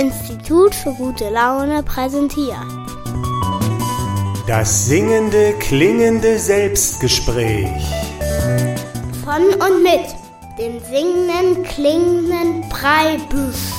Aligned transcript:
Institut 0.00 0.74
für 0.74 0.94
gute 0.94 1.28
Laune 1.28 1.82
präsentiert. 1.82 2.56
Das 4.46 4.86
singende, 4.86 5.52
klingende 5.58 6.38
Selbstgespräch. 6.38 7.84
Von 9.22 9.42
und 9.42 9.82
mit 9.82 10.06
dem 10.58 10.80
singenden, 10.80 11.64
klingenden 11.64 12.66
Breibüsch. 12.70 13.74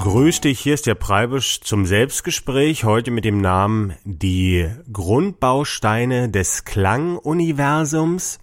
Grüß 0.00 0.40
dich, 0.40 0.60
hier 0.60 0.72
ist 0.72 0.86
der 0.86 0.94
Preibisch 0.94 1.60
zum 1.60 1.84
Selbstgespräch, 1.84 2.84
heute 2.84 3.10
mit 3.10 3.26
dem 3.26 3.42
Namen 3.42 3.94
Die 4.04 4.66
Grundbausteine 4.90 6.30
des 6.30 6.64
Klanguniversums. 6.64 8.38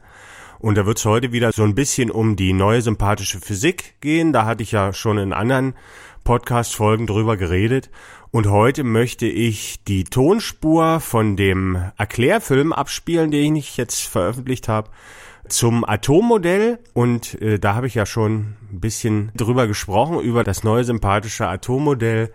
Und 0.65 0.79
da 0.79 0.87
wird 0.87 0.97
es 0.97 1.05
heute 1.05 1.31
wieder 1.31 1.51
so 1.51 1.61
ein 1.61 1.75
bisschen 1.75 2.09
um 2.09 2.35
die 2.35 2.51
neue 2.51 2.81
sympathische 2.81 3.39
Physik 3.39 4.01
gehen. 4.01 4.33
Da 4.33 4.45
hatte 4.45 4.63
ich 4.63 4.71
ja 4.71 4.93
schon 4.93 5.19
in 5.19 5.31
anderen 5.31 5.75
Podcast-Folgen 6.23 7.05
drüber 7.05 7.37
geredet. 7.37 7.91
Und 8.31 8.49
heute 8.49 8.83
möchte 8.83 9.27
ich 9.27 9.83
die 9.83 10.05
Tonspur 10.05 11.01
von 11.01 11.35
dem 11.35 11.77
Erklärfilm 11.97 12.73
abspielen, 12.73 13.29
den 13.29 13.55
ich 13.55 13.77
jetzt 13.77 14.07
veröffentlicht 14.07 14.67
habe 14.67 14.89
zum 15.47 15.87
Atommodell 15.87 16.79
und 16.95 17.39
äh, 17.43 17.59
da 17.59 17.75
habe 17.75 17.85
ich 17.85 17.93
ja 17.93 18.07
schon 18.07 18.55
ein 18.71 18.79
bisschen 18.79 19.31
drüber 19.35 19.67
gesprochen, 19.67 20.19
über 20.19 20.43
das 20.43 20.63
neue 20.63 20.83
sympathische 20.83 21.47
Atommodell, 21.47 22.33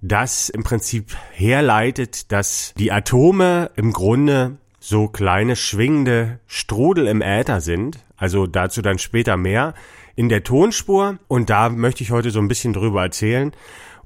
das 0.00 0.48
im 0.48 0.62
Prinzip 0.62 1.14
herleitet, 1.32 2.32
dass 2.32 2.72
die 2.78 2.90
Atome 2.90 3.70
im 3.76 3.92
Grunde 3.92 4.56
so 4.80 5.08
kleine 5.08 5.54
schwingende 5.56 6.40
Strudel 6.46 7.06
im 7.06 7.20
Äther 7.22 7.60
sind, 7.60 7.98
also 8.16 8.46
dazu 8.46 8.82
dann 8.82 8.98
später 8.98 9.36
mehr 9.36 9.74
in 10.16 10.28
der 10.28 10.42
Tonspur 10.42 11.18
und 11.28 11.50
da 11.50 11.68
möchte 11.68 12.02
ich 12.02 12.10
heute 12.10 12.30
so 12.30 12.40
ein 12.40 12.48
bisschen 12.48 12.72
drüber 12.72 13.02
erzählen. 13.02 13.52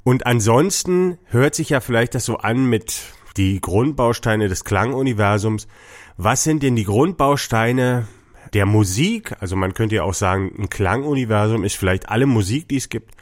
Und 0.03 0.27
ansonsten 0.27 1.17
hört 1.27 1.55
sich 1.55 1.71
ja 1.71 1.81
vielleicht 1.81 2.15
das 2.15 2.27
so 2.27 2.37
an 2.37 2.69
mit 2.69 3.03
die 3.37 3.61
Grundbausteine 3.61 4.49
des 4.49 4.65
Klanguniversums. 4.65 5.67
Was 6.17 6.45
sind 6.45 6.63
denn 6.63 6.77
die 6.77 6.85
Grundbausteine 6.85 8.07
der 8.53 8.67
Musik, 8.67 9.35
also 9.41 9.57
man 9.57 9.75
könnte 9.75 9.97
ja 9.97 10.05
auch 10.05 10.15
sagen, 10.15 10.53
ein 10.59 10.71
Klanguniversum 10.71 11.65
ist 11.65 11.77
vielleicht 11.77 12.09
alle 12.09 12.27
Musik, 12.27 12.69
die 12.69 12.77
es 12.77 12.89
gibt. 12.89 13.15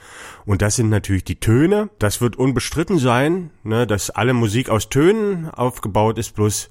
Und 0.44 0.60
das 0.60 0.76
sind 0.76 0.90
natürlich 0.90 1.24
die 1.24 1.40
Töne. 1.40 1.88
Das 1.98 2.20
wird 2.20 2.36
unbestritten 2.36 2.98
sein, 2.98 3.50
ne, 3.62 3.86
dass 3.86 4.10
alle 4.10 4.34
Musik 4.34 4.68
aus 4.68 4.90
Tönen 4.90 5.48
aufgebaut 5.48 6.18
ist, 6.18 6.34
bloß 6.34 6.70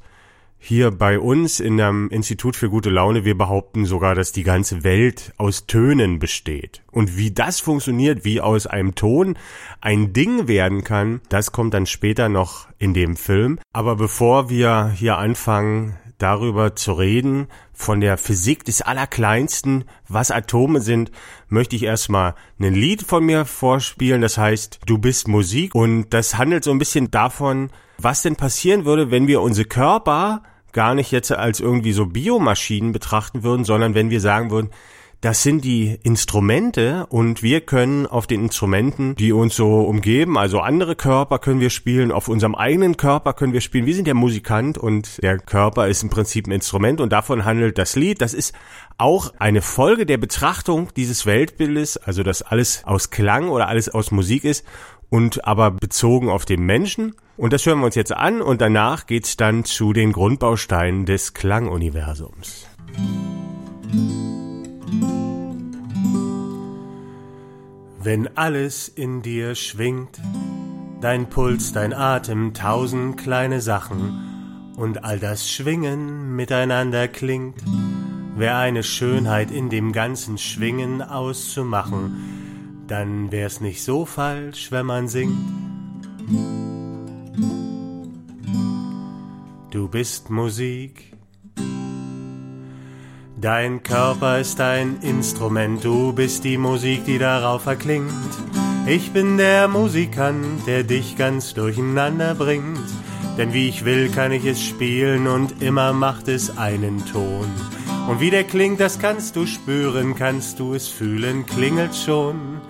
hier 0.64 0.92
bei 0.92 1.20
uns 1.20 1.60
in 1.60 1.78
dem 1.78 2.10
Institut 2.12 2.56
für 2.56 2.70
gute 2.70 2.92
Laune, 2.92 3.26
wir 3.26 3.36
behaupten 3.36 3.86
sogar, 3.86 4.14
dass 4.14 4.32
die 4.32 4.44
ganze 4.44 4.84
Welt 4.84 5.34
aus 5.38 5.66
Tönen 5.66 6.20
besteht. 6.20 6.84
Und 6.92 7.18
wie 7.18 7.32
das 7.32 7.60
funktioniert, 7.60 8.26
wie 8.26 8.42
aus 8.42 8.68
einem 8.68 8.94
Ton 8.94 9.40
ein 9.82 10.14
Ding 10.14 10.48
werden 10.48 10.84
kann, 10.84 11.22
das 11.30 11.52
kommt 11.52 11.74
dann 11.74 11.88
später 11.88 12.30
noch 12.30 12.68
in 12.78 12.94
dem 12.94 13.16
Film. 13.16 13.58
Aber 13.74 13.96
bevor 13.96 14.52
wir 14.52 14.94
hier 14.96 15.18
anfangen, 15.18 15.98
darüber 16.20 16.76
zu 16.76 16.94
reden, 16.94 17.48
von 17.74 18.00
der 18.00 18.20
Physik 18.20 18.64
des 18.64 18.84
Allerkleinsten, 18.84 19.86
was 20.08 20.30
Atome 20.30 20.80
sind, 20.82 21.10
möchte 21.50 21.76
ich 21.76 21.84
erstmal 21.84 22.36
ein 22.60 22.76
Lied 22.76 23.02
von 23.02 23.26
mir 23.26 23.46
vorspielen, 23.46 24.22
das 24.22 24.38
heißt 24.38 24.82
Du 24.86 25.00
bist 25.00 25.28
Musik 25.28 25.74
und 25.74 26.12
das 26.12 26.38
handelt 26.38 26.64
so 26.64 26.70
ein 26.70 26.78
bisschen 26.78 27.10
davon, 27.10 27.72
was 27.98 28.22
denn 28.22 28.36
passieren 28.36 28.86
würde, 28.86 29.10
wenn 29.10 29.26
wir 29.26 29.42
unsere 29.42 29.68
Körper 29.68 30.44
gar 30.74 30.96
nicht 30.96 31.12
jetzt 31.12 31.32
als 31.32 31.60
irgendwie 31.60 31.94
so 31.94 32.06
Biomaschinen 32.06 32.92
betrachten 32.92 33.44
würden, 33.44 33.66
sondern 33.66 33.96
wenn 33.96 34.10
wir 34.10 34.22
sagen 34.22 34.52
würden, 34.52 34.70
das 35.22 35.44
sind 35.44 35.64
die 35.64 36.00
Instrumente 36.02 37.06
und 37.10 37.44
wir 37.44 37.62
können 37.62 38.08
auf 38.08 38.26
den 38.26 38.46
Instrumenten, 38.46 39.14
die 39.16 39.32
uns 39.32 39.56
so 39.56 39.82
umgeben, 39.82 40.36
also 40.36 40.62
andere 40.62 40.96
Körper 40.96 41.38
können 41.38 41.60
wir 41.60 41.70
spielen, 41.70 42.12
auf 42.12 42.28
unserem 42.28 42.56
eigenen 42.56 42.98
Körper 42.98 43.34
können 43.34 43.54
wir 43.54 43.62
spielen. 43.62 43.86
Wir 43.86 43.94
sind 43.94 44.08
der 44.08 44.16
Musikant 44.16 44.80
und 44.80 45.22
der 45.22 45.38
Körper 45.38 45.88
ist 45.88 46.02
im 46.02 46.10
Prinzip 46.10 46.48
ein 46.48 46.52
Instrument 46.52 47.02
und 47.02 47.14
davon 47.14 47.46
handelt 47.46 47.78
das 47.78 47.96
Lied. 47.96 48.20
Das 48.20 48.34
ist 48.34 48.56
auch 48.98 49.32
eine 49.38 49.62
Folge 49.62 50.08
der 50.08 50.18
Betrachtung 50.18 50.90
dieses 50.96 51.28
Weltbildes, 51.28 51.98
also 51.98 52.24
dass 52.24 52.42
alles 52.42 52.84
aus 52.86 53.12
Klang 53.12 53.50
oder 53.50 53.68
alles 53.68 53.90
aus 53.90 54.10
Musik 54.10 54.44
ist 54.44 54.66
und 55.12 55.46
aber 55.46 55.72
bezogen 55.72 56.30
auf 56.30 56.46
den 56.46 56.64
Menschen. 56.66 57.14
Und 57.38 57.54
das 57.54 57.66
hören 57.66 57.80
wir 57.80 57.86
uns 57.86 57.96
jetzt 57.96 58.14
an 58.16 58.42
und 58.42 58.62
danach 58.62 59.06
geht's 59.06 59.38
dann 59.38 59.66
zu 59.66 59.94
den 59.94 60.14
Grundbausteinen 60.14 61.06
des 61.06 61.34
Klanguniversums. 61.34 62.66
Wenn 68.02 68.36
alles 68.36 68.88
in 68.88 69.22
dir 69.22 69.54
schwingt, 69.54 70.20
dein 71.02 71.30
Puls, 71.30 71.74
dein 71.74 71.94
Atem, 71.94 72.54
tausend 72.54 73.18
kleine 73.18 73.60
Sachen 73.60 74.74
und 74.78 75.04
all 75.04 75.20
das 75.20 75.50
Schwingen 75.50 76.36
miteinander 76.38 77.10
klingt, 77.10 77.62
wär 78.38 78.58
eine 78.58 78.82
Schönheit 78.82 79.52
in 79.52 79.70
dem 79.70 79.92
ganzen 79.92 80.38
Schwingen 80.38 81.02
auszumachen, 81.02 82.41
dann 82.92 83.32
wär's 83.32 83.62
nicht 83.62 83.82
so 83.84 84.06
falsch, 84.06 84.70
wenn 84.72 84.86
man 84.86 85.08
singt. 85.08 85.38
Du 89.70 89.88
bist 89.88 90.30
Musik, 90.30 91.14
Dein 93.40 93.82
Körper 93.82 94.40
ist 94.40 94.62
ein 94.62 95.00
Instrument, 95.02 95.84
du 95.84 96.14
bist 96.14 96.44
die 96.44 96.60
Musik, 96.60 97.06
die 97.06 97.18
darauf 97.18 97.66
erklingt. 97.66 98.12
Ich 98.86 99.14
bin 99.14 99.38
der 99.38 99.68
Musikant, 99.68 100.68
der 100.68 100.84
dich 100.84 101.18
ganz 101.18 101.56
durcheinander 101.56 102.36
bringt. 102.36 102.88
Denn 103.40 103.52
wie 103.52 103.68
ich 103.68 103.84
will, 103.84 104.10
kann 104.10 104.32
ich 104.32 104.46
es 104.46 104.62
spielen 104.62 105.26
und 105.28 105.64
immer 105.64 105.92
macht 105.94 106.28
es 106.28 106.56
einen 106.58 107.04
Ton. 107.06 107.48
Und 108.08 108.20
wie 108.20 108.30
der 108.30 108.44
klingt, 108.44 108.80
das 108.80 109.00
kannst 109.00 109.36
du 109.36 109.48
spüren, 109.48 110.14
kannst 110.14 110.60
du 110.60 110.74
es 110.74 110.88
fühlen, 110.88 111.46
klingelt 111.48 111.96
schon. 111.96 112.62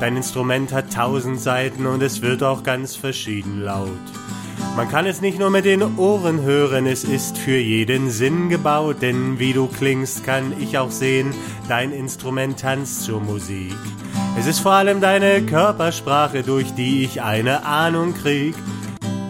Dein 0.00 0.16
Instrument 0.16 0.72
hat 0.72 0.92
tausend 0.92 1.40
Seiten 1.40 1.86
und 1.86 2.02
es 2.02 2.22
wird 2.22 2.42
auch 2.42 2.62
ganz 2.62 2.96
verschieden 2.96 3.62
laut. 3.62 3.88
Man 4.76 4.88
kann 4.88 5.06
es 5.06 5.20
nicht 5.20 5.40
nur 5.40 5.50
mit 5.50 5.64
den 5.64 5.82
Ohren 5.98 6.42
hören, 6.42 6.86
es 6.86 7.02
ist 7.02 7.36
für 7.36 7.56
jeden 7.58 8.10
Sinn 8.10 8.48
gebaut, 8.48 8.98
denn 9.00 9.40
wie 9.40 9.52
du 9.52 9.66
klingst, 9.66 10.24
kann 10.24 10.52
ich 10.60 10.78
auch 10.78 10.92
sehen, 10.92 11.34
dein 11.68 11.90
Instrument 11.90 12.60
tanzt 12.60 13.02
zur 13.02 13.20
Musik. 13.20 13.74
Es 14.38 14.46
ist 14.46 14.60
vor 14.60 14.72
allem 14.72 15.00
deine 15.00 15.42
Körpersprache, 15.42 16.44
durch 16.44 16.72
die 16.74 17.02
ich 17.02 17.22
eine 17.22 17.64
Ahnung 17.64 18.14
krieg, 18.14 18.54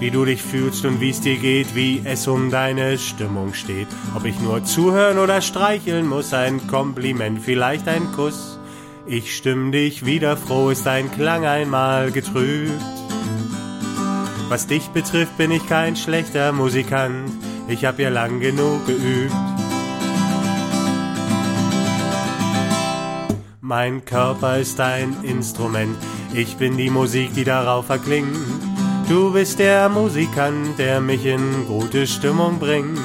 wie 0.01 0.11
du 0.11 0.27
dich 0.27 0.43
fühlst 0.43 0.85
und 0.85 1.01
wie 1.01 1.11
es 1.11 1.23
dir 1.23 1.39
geht, 1.39 1.75
wie 1.75 2.03
es 2.05 2.29
um 2.29 2.51
deine 2.51 2.99
Stimmung 2.99 3.55
steht. 3.55 3.89
Ob 4.15 4.27
ich 4.27 4.39
nur 4.41 4.65
zuhören 4.65 5.19
oder 5.19 5.41
streicheln 5.41 6.07
muss, 6.07 6.35
ein 6.35 6.67
Kompliment, 6.67 7.41
vielleicht 7.41 7.89
ein 7.89 8.13
Kuss. 8.13 8.58
Ich 9.11 9.35
stimm 9.35 9.73
dich 9.73 10.05
wieder 10.05 10.37
froh, 10.37 10.69
ist 10.69 10.85
dein 10.85 11.11
Klang 11.11 11.47
einmal 11.47 12.11
getrübt. 12.11 12.79
Was 14.51 14.67
dich 14.67 14.89
betrifft, 14.89 15.39
bin 15.39 15.51
ich 15.51 15.67
kein 15.67 15.97
schlechter 15.97 16.53
Musikant. 16.53 17.31
Ich 17.69 17.87
hab 17.87 17.99
ja 17.99 18.11
lang 18.11 18.39
genug 18.39 18.87
geübt. 18.87 19.33
Mein 23.63 24.05
Körper 24.05 24.59
ist 24.59 24.79
ein 24.79 25.17
Instrument. 25.23 25.97
Ich 26.35 26.59
bin 26.59 26.77
die 26.77 26.91
Musik, 26.91 27.33
die 27.33 27.45
darauf 27.45 27.89
erklingt. 27.89 28.37
Du 29.09 29.33
bist 29.33 29.59
der 29.59 29.89
Musikant, 29.89 30.79
der 30.79 31.01
mich 31.01 31.25
in 31.25 31.67
gute 31.67 32.07
Stimmung 32.07 32.59
bringt. 32.59 33.01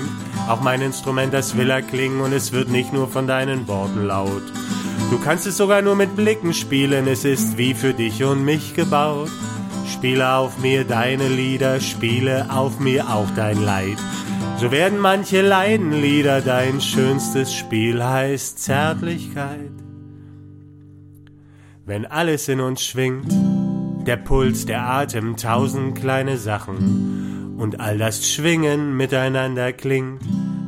Auch 0.50 0.60
mein 0.60 0.82
Instrument, 0.82 1.34
das 1.34 1.56
will 1.56 1.70
erklingen 1.70 2.20
und 2.20 2.34
es 2.34 2.52
wird 2.52 2.68
nicht 2.68 2.92
nur 2.92 3.08
von 3.08 3.26
deinen 3.26 3.70
Worten 3.70 4.04
laut. 4.06 4.44
Du 5.14 5.20
kannst 5.20 5.46
es 5.46 5.58
sogar 5.58 5.84
nur 5.84 5.96
mit 5.96 6.16
Blicken 6.16 6.56
spielen, 6.56 7.06
es 7.08 7.24
ist 7.24 7.56
wie 7.56 7.76
für 7.76 7.94
dich 7.94 8.24
und 8.24 8.44
mich 8.44 8.74
gebaut. 8.74 9.30
Spiele 9.88 10.34
auf 10.34 10.58
mir 10.58 10.86
deine 10.86 11.28
Lieder, 11.28 11.80
spiele 11.82 12.48
auf 12.50 12.80
mir 12.80 13.08
auch 13.08 13.30
dein 13.36 13.64
Leid. 13.64 14.00
So 14.58 14.72
werden 14.72 14.98
manche 14.98 15.44
Leidenlieder, 15.44 16.42
dein 16.42 16.82
schönstes 16.82 17.54
Spiel 17.54 18.04
heißt 18.04 18.58
Zärtlichkeit. 18.58 19.70
Wenn 21.86 22.08
alles 22.08 22.48
in 22.48 22.60
uns 22.60 22.82
schwingt, 22.82 23.32
der 24.08 24.18
Puls, 24.18 24.66
der 24.66 24.82
Atem, 24.90 25.38
tausend 25.38 25.96
kleine 25.96 26.40
Sachen 26.40 27.54
und 27.60 27.80
all 27.80 28.00
das 28.00 28.28
Schwingen 28.28 28.98
miteinander 28.98 29.74
klingt, 29.74 30.24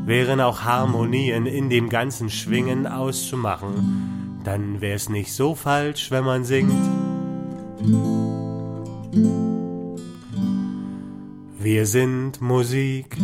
wären 0.06 0.40
auch 0.40 0.62
Harmonien 0.62 1.48
in 1.48 1.72
dem 1.72 1.90
ganzen 1.90 2.30
Schwingen 2.30 2.86
auszumachen, 2.86 4.15
dann 4.46 4.80
wär's 4.80 5.10
nicht 5.10 5.34
so 5.34 5.56
falsch, 5.56 6.12
wenn 6.12 6.24
man 6.24 6.46
singt. 6.46 6.72
Wir 11.60 11.86
sind 11.86 12.42
Musik. 12.42 13.18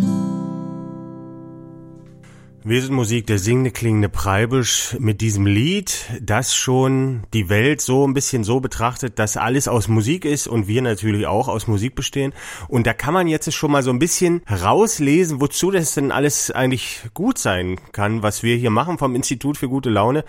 Wir 2.63 2.79
sind 2.79 2.93
Musik 2.93 3.25
der 3.25 3.39
singende 3.39 3.71
klingende 3.71 4.07
Preibisch 4.07 4.95
mit 4.99 5.21
diesem 5.21 5.47
Lied, 5.47 6.05
das 6.21 6.53
schon 6.53 7.23
die 7.33 7.49
Welt 7.49 7.81
so 7.81 8.07
ein 8.07 8.13
bisschen 8.13 8.43
so 8.43 8.59
betrachtet, 8.59 9.17
dass 9.17 9.35
alles 9.35 9.67
aus 9.67 9.87
Musik 9.87 10.25
ist 10.25 10.45
und 10.45 10.67
wir 10.67 10.83
natürlich 10.83 11.25
auch 11.25 11.47
aus 11.47 11.65
Musik 11.65 11.95
bestehen. 11.95 12.33
Und 12.67 12.85
da 12.85 12.93
kann 12.93 13.15
man 13.15 13.25
jetzt 13.25 13.51
schon 13.51 13.71
mal 13.71 13.81
so 13.81 13.89
ein 13.89 13.97
bisschen 13.97 14.43
rauslesen, 14.47 15.41
wozu 15.41 15.71
das 15.71 15.95
denn 15.95 16.11
alles 16.11 16.51
eigentlich 16.51 17.01
gut 17.15 17.39
sein 17.39 17.79
kann, 17.93 18.21
was 18.21 18.43
wir 18.43 18.55
hier 18.57 18.69
machen 18.69 18.99
vom 18.99 19.15
Institut 19.15 19.57
für 19.57 19.67
gute 19.67 19.89
Laune. 19.89 20.23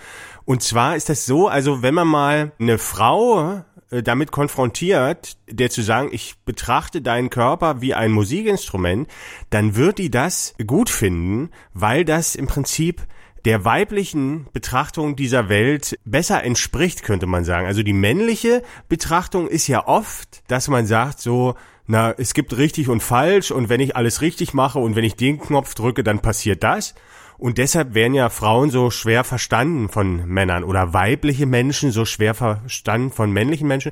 Und 0.46 0.62
zwar 0.62 0.96
ist 0.96 1.10
das 1.10 1.26
so, 1.26 1.48
also 1.48 1.82
wenn 1.82 1.92
man 1.92 2.08
mal 2.08 2.52
eine 2.58 2.78
Frau 2.78 3.62
damit 4.00 4.32
konfrontiert, 4.32 5.36
der 5.48 5.68
zu 5.68 5.82
sagen, 5.82 6.08
ich 6.12 6.36
betrachte 6.44 7.02
deinen 7.02 7.28
Körper 7.28 7.82
wie 7.82 7.94
ein 7.94 8.12
Musikinstrument, 8.12 9.08
dann 9.50 9.76
wird 9.76 9.98
die 9.98 10.10
das 10.10 10.54
gut 10.66 10.88
finden, 10.88 11.50
weil 11.74 12.04
das 12.04 12.34
im 12.34 12.46
Prinzip 12.46 13.02
der 13.44 13.64
weiblichen 13.64 14.46
Betrachtung 14.52 15.16
dieser 15.16 15.48
Welt 15.48 15.98
besser 16.04 16.44
entspricht, 16.44 17.02
könnte 17.02 17.26
man 17.26 17.44
sagen. 17.44 17.66
Also 17.66 17.82
die 17.82 17.92
männliche 17.92 18.62
Betrachtung 18.88 19.48
ist 19.48 19.66
ja 19.66 19.86
oft, 19.86 20.42
dass 20.48 20.68
man 20.68 20.86
sagt 20.86 21.20
so, 21.20 21.54
na, 21.86 22.12
es 22.16 22.34
gibt 22.34 22.56
richtig 22.56 22.88
und 22.88 23.02
falsch 23.02 23.50
und 23.50 23.68
wenn 23.68 23.80
ich 23.80 23.96
alles 23.96 24.20
richtig 24.20 24.54
mache 24.54 24.78
und 24.78 24.94
wenn 24.94 25.04
ich 25.04 25.16
den 25.16 25.40
Knopf 25.40 25.74
drücke, 25.74 26.04
dann 26.04 26.20
passiert 26.20 26.62
das. 26.62 26.94
Und 27.42 27.58
deshalb 27.58 27.94
werden 27.94 28.14
ja 28.14 28.28
Frauen 28.28 28.70
so 28.70 28.90
schwer 28.90 29.24
verstanden 29.24 29.88
von 29.88 30.28
Männern 30.28 30.62
oder 30.62 30.94
weibliche 30.94 31.44
Menschen 31.44 31.90
so 31.90 32.04
schwer 32.04 32.34
verstanden 32.34 33.10
von 33.10 33.32
männlichen 33.32 33.66
Menschen. 33.66 33.90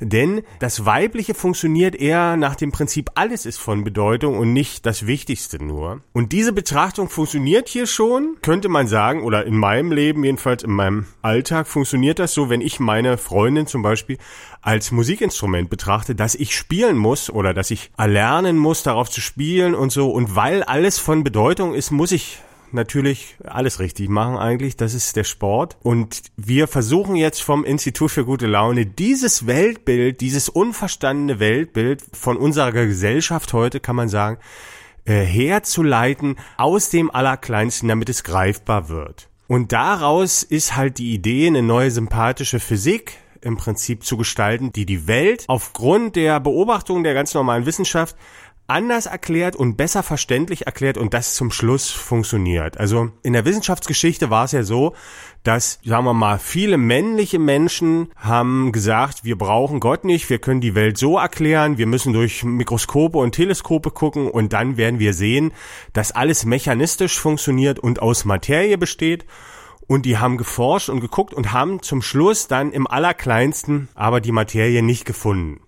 Denn 0.00 0.42
das 0.58 0.84
Weibliche 0.84 1.32
funktioniert 1.32 1.94
eher 1.94 2.36
nach 2.36 2.56
dem 2.56 2.72
Prinzip, 2.72 3.12
alles 3.14 3.46
ist 3.46 3.56
von 3.56 3.84
Bedeutung 3.84 4.36
und 4.36 4.52
nicht 4.52 4.84
das 4.84 5.06
Wichtigste 5.06 5.64
nur. 5.64 6.02
Und 6.12 6.32
diese 6.32 6.52
Betrachtung 6.52 7.08
funktioniert 7.08 7.70
hier 7.70 7.86
schon, 7.86 8.36
könnte 8.42 8.68
man 8.68 8.86
sagen, 8.86 9.22
oder 9.22 9.46
in 9.46 9.56
meinem 9.56 9.92
Leben, 9.92 10.22
jedenfalls 10.22 10.62
in 10.62 10.72
meinem 10.72 11.06
Alltag, 11.22 11.68
funktioniert 11.68 12.18
das 12.18 12.34
so, 12.34 12.50
wenn 12.50 12.60
ich 12.60 12.80
meine 12.80 13.16
Freundin 13.16 13.66
zum 13.66 13.80
Beispiel 13.80 14.18
als 14.60 14.90
Musikinstrument 14.90 15.70
betrachte, 15.70 16.14
dass 16.14 16.34
ich 16.34 16.54
spielen 16.54 16.98
muss 16.98 17.30
oder 17.30 17.54
dass 17.54 17.70
ich 17.70 17.92
erlernen 17.96 18.58
muss, 18.58 18.82
darauf 18.82 19.08
zu 19.08 19.22
spielen 19.22 19.74
und 19.74 19.90
so. 19.90 20.10
Und 20.10 20.36
weil 20.36 20.62
alles 20.62 20.98
von 20.98 21.24
Bedeutung 21.24 21.72
ist, 21.72 21.92
muss 21.92 22.12
ich 22.12 22.40
natürlich 22.72 23.36
alles 23.44 23.80
richtig 23.80 24.08
machen 24.08 24.36
eigentlich. 24.36 24.76
Das 24.76 24.94
ist 24.94 25.16
der 25.16 25.24
Sport. 25.24 25.76
Und 25.82 26.22
wir 26.36 26.68
versuchen 26.68 27.16
jetzt 27.16 27.42
vom 27.42 27.64
Institut 27.64 28.10
für 28.10 28.24
gute 28.24 28.46
Laune 28.46 28.86
dieses 28.86 29.46
Weltbild, 29.46 30.20
dieses 30.20 30.48
unverstandene 30.48 31.40
Weltbild 31.40 32.02
von 32.12 32.36
unserer 32.36 32.72
Gesellschaft 32.72 33.52
heute, 33.52 33.80
kann 33.80 33.96
man 33.96 34.08
sagen, 34.08 34.38
äh, 35.04 35.24
herzuleiten 35.24 36.36
aus 36.56 36.90
dem 36.90 37.10
Allerkleinsten, 37.10 37.88
damit 37.88 38.08
es 38.08 38.24
greifbar 38.24 38.88
wird. 38.88 39.28
Und 39.46 39.72
daraus 39.72 40.42
ist 40.42 40.76
halt 40.76 40.98
die 40.98 41.12
Idee, 41.12 41.48
eine 41.48 41.62
neue 41.62 41.90
sympathische 41.90 42.60
Physik 42.60 43.16
im 43.40 43.56
Prinzip 43.56 44.04
zu 44.04 44.16
gestalten, 44.16 44.72
die 44.72 44.86
die 44.86 45.06
Welt 45.06 45.44
aufgrund 45.48 46.16
der 46.16 46.40
Beobachtung 46.40 47.02
der 47.02 47.14
ganz 47.14 47.34
normalen 47.34 47.66
Wissenschaft 47.66 48.16
anders 48.70 49.06
erklärt 49.06 49.56
und 49.56 49.76
besser 49.76 50.02
verständlich 50.02 50.66
erklärt 50.66 50.96
und 50.96 51.12
das 51.12 51.34
zum 51.34 51.50
Schluss 51.50 51.90
funktioniert. 51.90 52.78
Also 52.78 53.10
in 53.22 53.32
der 53.32 53.44
Wissenschaftsgeschichte 53.44 54.30
war 54.30 54.44
es 54.44 54.52
ja 54.52 54.62
so, 54.62 54.94
dass, 55.42 55.80
sagen 55.84 56.04
wir 56.04 56.14
mal, 56.14 56.38
viele 56.38 56.78
männliche 56.78 57.38
Menschen 57.38 58.12
haben 58.16 58.72
gesagt, 58.72 59.24
wir 59.24 59.36
brauchen 59.36 59.80
Gott 59.80 60.04
nicht, 60.04 60.30
wir 60.30 60.38
können 60.38 60.60
die 60.60 60.74
Welt 60.74 60.98
so 60.98 61.18
erklären, 61.18 61.78
wir 61.78 61.86
müssen 61.86 62.12
durch 62.12 62.44
Mikroskope 62.44 63.18
und 63.18 63.32
Teleskope 63.32 63.90
gucken 63.90 64.30
und 64.30 64.52
dann 64.52 64.76
werden 64.76 65.00
wir 65.00 65.14
sehen, 65.14 65.52
dass 65.92 66.12
alles 66.12 66.44
mechanistisch 66.44 67.18
funktioniert 67.18 67.78
und 67.78 68.00
aus 68.00 68.24
Materie 68.24 68.78
besteht. 68.78 69.26
Und 69.86 70.06
die 70.06 70.18
haben 70.18 70.36
geforscht 70.36 70.88
und 70.88 71.00
geguckt 71.00 71.34
und 71.34 71.52
haben 71.52 71.82
zum 71.82 72.00
Schluss 72.00 72.46
dann 72.46 72.70
im 72.70 72.86
Allerkleinsten 72.86 73.88
aber 73.94 74.20
die 74.20 74.30
Materie 74.30 74.84
nicht 74.84 75.04
gefunden. 75.04 75.60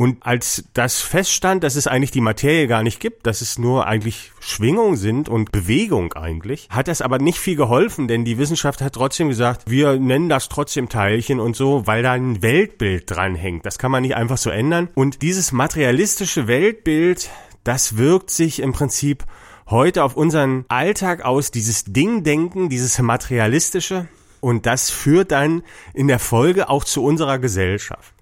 Und 0.00 0.24
als 0.24 0.64
das 0.72 1.02
feststand, 1.02 1.62
dass 1.62 1.76
es 1.76 1.86
eigentlich 1.86 2.10
die 2.10 2.22
Materie 2.22 2.66
gar 2.68 2.82
nicht 2.82 3.00
gibt, 3.00 3.26
dass 3.26 3.42
es 3.42 3.58
nur 3.58 3.86
eigentlich 3.86 4.32
Schwingungen 4.40 4.96
sind 4.96 5.28
und 5.28 5.52
Bewegung 5.52 6.14
eigentlich, 6.14 6.68
hat 6.70 6.88
das 6.88 7.02
aber 7.02 7.18
nicht 7.18 7.38
viel 7.38 7.54
geholfen, 7.54 8.08
denn 8.08 8.24
die 8.24 8.38
Wissenschaft 8.38 8.80
hat 8.80 8.94
trotzdem 8.94 9.28
gesagt, 9.28 9.70
wir 9.70 9.98
nennen 9.98 10.30
das 10.30 10.48
trotzdem 10.48 10.88
Teilchen 10.88 11.38
und 11.38 11.54
so, 11.54 11.86
weil 11.86 12.02
da 12.02 12.12
ein 12.12 12.40
Weltbild 12.40 13.10
dranhängt. 13.10 13.66
Das 13.66 13.76
kann 13.76 13.90
man 13.90 14.00
nicht 14.00 14.16
einfach 14.16 14.38
so 14.38 14.48
ändern. 14.48 14.88
Und 14.94 15.20
dieses 15.20 15.52
materialistische 15.52 16.46
Weltbild, 16.46 17.28
das 17.62 17.98
wirkt 17.98 18.30
sich 18.30 18.60
im 18.60 18.72
Prinzip 18.72 19.26
heute 19.68 20.02
auf 20.02 20.16
unseren 20.16 20.64
Alltag 20.68 21.26
aus, 21.26 21.50
dieses 21.50 21.84
Dingdenken, 21.84 22.70
dieses 22.70 22.98
materialistische. 23.00 24.08
Und 24.40 24.64
das 24.64 24.88
führt 24.88 25.30
dann 25.30 25.62
in 25.92 26.08
der 26.08 26.20
Folge 26.20 26.70
auch 26.70 26.84
zu 26.84 27.04
unserer 27.04 27.38
Gesellschaft. 27.38 28.14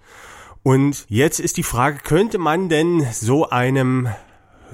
Und 0.68 1.06
jetzt 1.08 1.40
ist 1.40 1.56
die 1.56 1.62
Frage, 1.62 1.96
könnte 2.04 2.36
man 2.36 2.68
denn 2.68 3.06
so 3.10 3.48
einem 3.48 4.10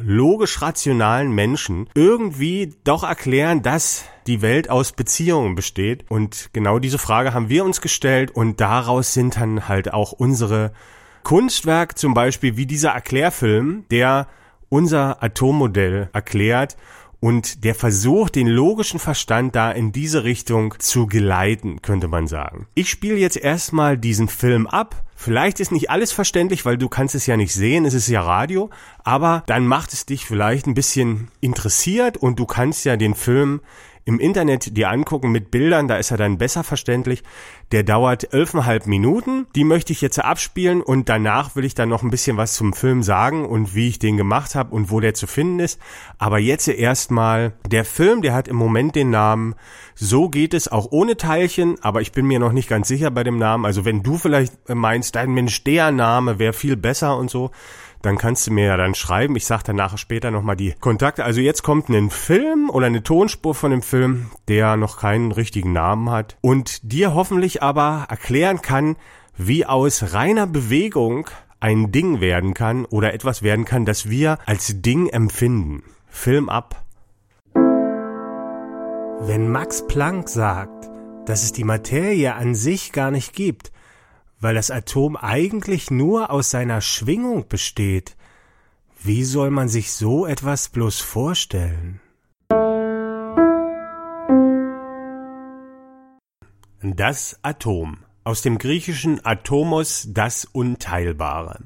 logisch 0.02 0.60
rationalen 0.60 1.30
Menschen 1.30 1.88
irgendwie 1.94 2.74
doch 2.82 3.04
erklären, 3.04 3.62
dass 3.62 4.02
die 4.26 4.42
Welt 4.42 4.70
aus 4.70 4.90
Beziehungen 4.90 5.54
besteht? 5.54 6.04
Und 6.10 6.50
genau 6.52 6.80
diese 6.80 6.98
Frage 6.98 7.32
haben 7.32 7.48
wir 7.48 7.64
uns 7.64 7.80
gestellt 7.80 8.32
und 8.32 8.60
daraus 8.60 9.14
sind 9.14 9.36
dann 9.36 9.68
halt 9.68 9.94
auch 9.94 10.10
unsere 10.10 10.72
Kunstwerk, 11.22 11.96
zum 11.96 12.12
Beispiel 12.12 12.56
wie 12.56 12.66
dieser 12.66 12.90
Erklärfilm, 12.90 13.84
der 13.92 14.26
unser 14.70 15.22
Atommodell 15.22 16.10
erklärt 16.12 16.76
und 17.24 17.64
der 17.64 17.74
versucht, 17.74 18.34
den 18.34 18.46
logischen 18.46 19.00
Verstand 19.00 19.56
da 19.56 19.72
in 19.72 19.92
diese 19.92 20.24
Richtung 20.24 20.74
zu 20.78 21.06
geleiten, 21.06 21.80
könnte 21.80 22.06
man 22.06 22.26
sagen. 22.26 22.66
Ich 22.74 22.90
spiele 22.90 23.16
jetzt 23.16 23.38
erstmal 23.38 23.96
diesen 23.96 24.28
Film 24.28 24.66
ab. 24.66 25.02
Vielleicht 25.16 25.58
ist 25.58 25.72
nicht 25.72 25.88
alles 25.88 26.12
verständlich, 26.12 26.66
weil 26.66 26.76
du 26.76 26.90
kannst 26.90 27.14
es 27.14 27.24
ja 27.24 27.38
nicht 27.38 27.54
sehen, 27.54 27.86
es 27.86 27.94
ist 27.94 28.08
ja 28.08 28.20
Radio, 28.20 28.68
aber 29.04 29.42
dann 29.46 29.66
macht 29.66 29.94
es 29.94 30.04
dich 30.04 30.26
vielleicht 30.26 30.66
ein 30.66 30.74
bisschen 30.74 31.28
interessiert 31.40 32.18
und 32.18 32.38
du 32.38 32.44
kannst 32.44 32.84
ja 32.84 32.98
den 32.98 33.14
Film 33.14 33.62
im 34.06 34.20
Internet 34.20 34.76
dir 34.76 34.90
angucken 34.90 35.32
mit 35.32 35.50
Bildern, 35.50 35.88
da 35.88 35.96
ist 35.96 36.10
er 36.10 36.18
dann 36.18 36.36
besser 36.36 36.62
verständlich. 36.62 37.22
Der 37.72 37.82
dauert 37.82 38.32
elfeinhalb 38.34 38.86
Minuten. 38.86 39.46
Die 39.54 39.64
möchte 39.64 39.92
ich 39.92 40.02
jetzt 40.02 40.18
abspielen 40.18 40.82
und 40.82 41.08
danach 41.08 41.56
will 41.56 41.64
ich 41.64 41.74
dann 41.74 41.88
noch 41.88 42.02
ein 42.02 42.10
bisschen 42.10 42.36
was 42.36 42.54
zum 42.54 42.74
Film 42.74 43.02
sagen 43.02 43.46
und 43.46 43.74
wie 43.74 43.88
ich 43.88 43.98
den 43.98 44.16
gemacht 44.16 44.54
habe 44.54 44.74
und 44.74 44.90
wo 44.90 45.00
der 45.00 45.14
zu 45.14 45.26
finden 45.26 45.58
ist. 45.58 45.80
Aber 46.18 46.38
jetzt 46.38 46.68
erstmal 46.68 47.54
der 47.66 47.84
Film, 47.84 48.20
der 48.20 48.34
hat 48.34 48.46
im 48.46 48.56
Moment 48.56 48.94
den 48.94 49.10
Namen 49.10 49.54
So 49.94 50.28
geht 50.28 50.54
es 50.54 50.68
auch 50.68 50.88
ohne 50.90 51.16
Teilchen, 51.16 51.76
aber 51.82 52.00
ich 52.02 52.12
bin 52.12 52.26
mir 52.26 52.38
noch 52.38 52.52
nicht 52.52 52.68
ganz 52.68 52.88
sicher 52.88 53.10
bei 53.10 53.24
dem 53.24 53.38
Namen. 53.38 53.64
Also 53.64 53.84
wenn 53.84 54.02
du 54.02 54.18
vielleicht 54.18 54.52
meinst, 54.68 55.14
dein 55.14 55.32
Mensch, 55.32 55.64
der 55.64 55.92
Name 55.92 56.38
wäre 56.38 56.52
viel 56.52 56.76
besser 56.76 57.16
und 57.16 57.30
so, 57.30 57.52
dann 58.04 58.18
kannst 58.18 58.46
du 58.46 58.52
mir 58.52 58.66
ja 58.66 58.76
dann 58.76 58.94
schreiben. 58.94 59.36
Ich 59.36 59.46
sage 59.46 59.64
dann 59.66 59.76
nachher 59.76 59.98
später 59.98 60.30
nochmal 60.30 60.56
die 60.56 60.74
Kontakte. 60.78 61.24
Also 61.24 61.40
jetzt 61.40 61.62
kommt 61.62 61.88
ein 61.88 62.10
Film 62.10 62.68
oder 62.70 62.86
eine 62.86 63.02
Tonspur 63.02 63.54
von 63.54 63.70
dem 63.70 63.82
Film, 63.82 64.30
der 64.48 64.76
noch 64.76 64.98
keinen 64.98 65.32
richtigen 65.32 65.72
Namen 65.72 66.10
hat 66.10 66.36
und 66.40 66.92
dir 66.92 67.14
hoffentlich 67.14 67.62
aber 67.62 68.06
erklären 68.08 68.60
kann, 68.60 68.96
wie 69.36 69.64
aus 69.64 70.12
reiner 70.12 70.46
Bewegung 70.46 71.28
ein 71.60 71.92
Ding 71.92 72.20
werden 72.20 72.52
kann 72.52 72.84
oder 72.84 73.14
etwas 73.14 73.42
werden 73.42 73.64
kann, 73.64 73.86
das 73.86 74.10
wir 74.10 74.38
als 74.44 74.82
Ding 74.82 75.08
empfinden. 75.08 75.82
Film 76.08 76.48
ab. 76.48 76.84
Wenn 79.20 79.50
Max 79.50 79.86
Planck 79.86 80.28
sagt, 80.28 80.90
dass 81.24 81.42
es 81.42 81.52
die 81.52 81.64
Materie 81.64 82.34
an 82.34 82.54
sich 82.54 82.92
gar 82.92 83.10
nicht 83.10 83.32
gibt, 83.32 83.72
weil 84.44 84.56
das 84.56 84.70
Atom 84.70 85.16
eigentlich 85.16 85.90
nur 85.90 86.30
aus 86.30 86.50
seiner 86.50 86.82
Schwingung 86.82 87.48
besteht. 87.48 88.14
Wie 89.02 89.24
soll 89.24 89.50
man 89.50 89.68
sich 89.70 89.92
so 89.92 90.26
etwas 90.26 90.68
bloß 90.68 91.00
vorstellen? 91.00 91.98
Das 96.82 97.38
Atom. 97.40 98.04
Aus 98.22 98.42
dem 98.42 98.58
griechischen 98.58 99.24
Atomos 99.24 100.08
das 100.10 100.44
Unteilbare. 100.44 101.60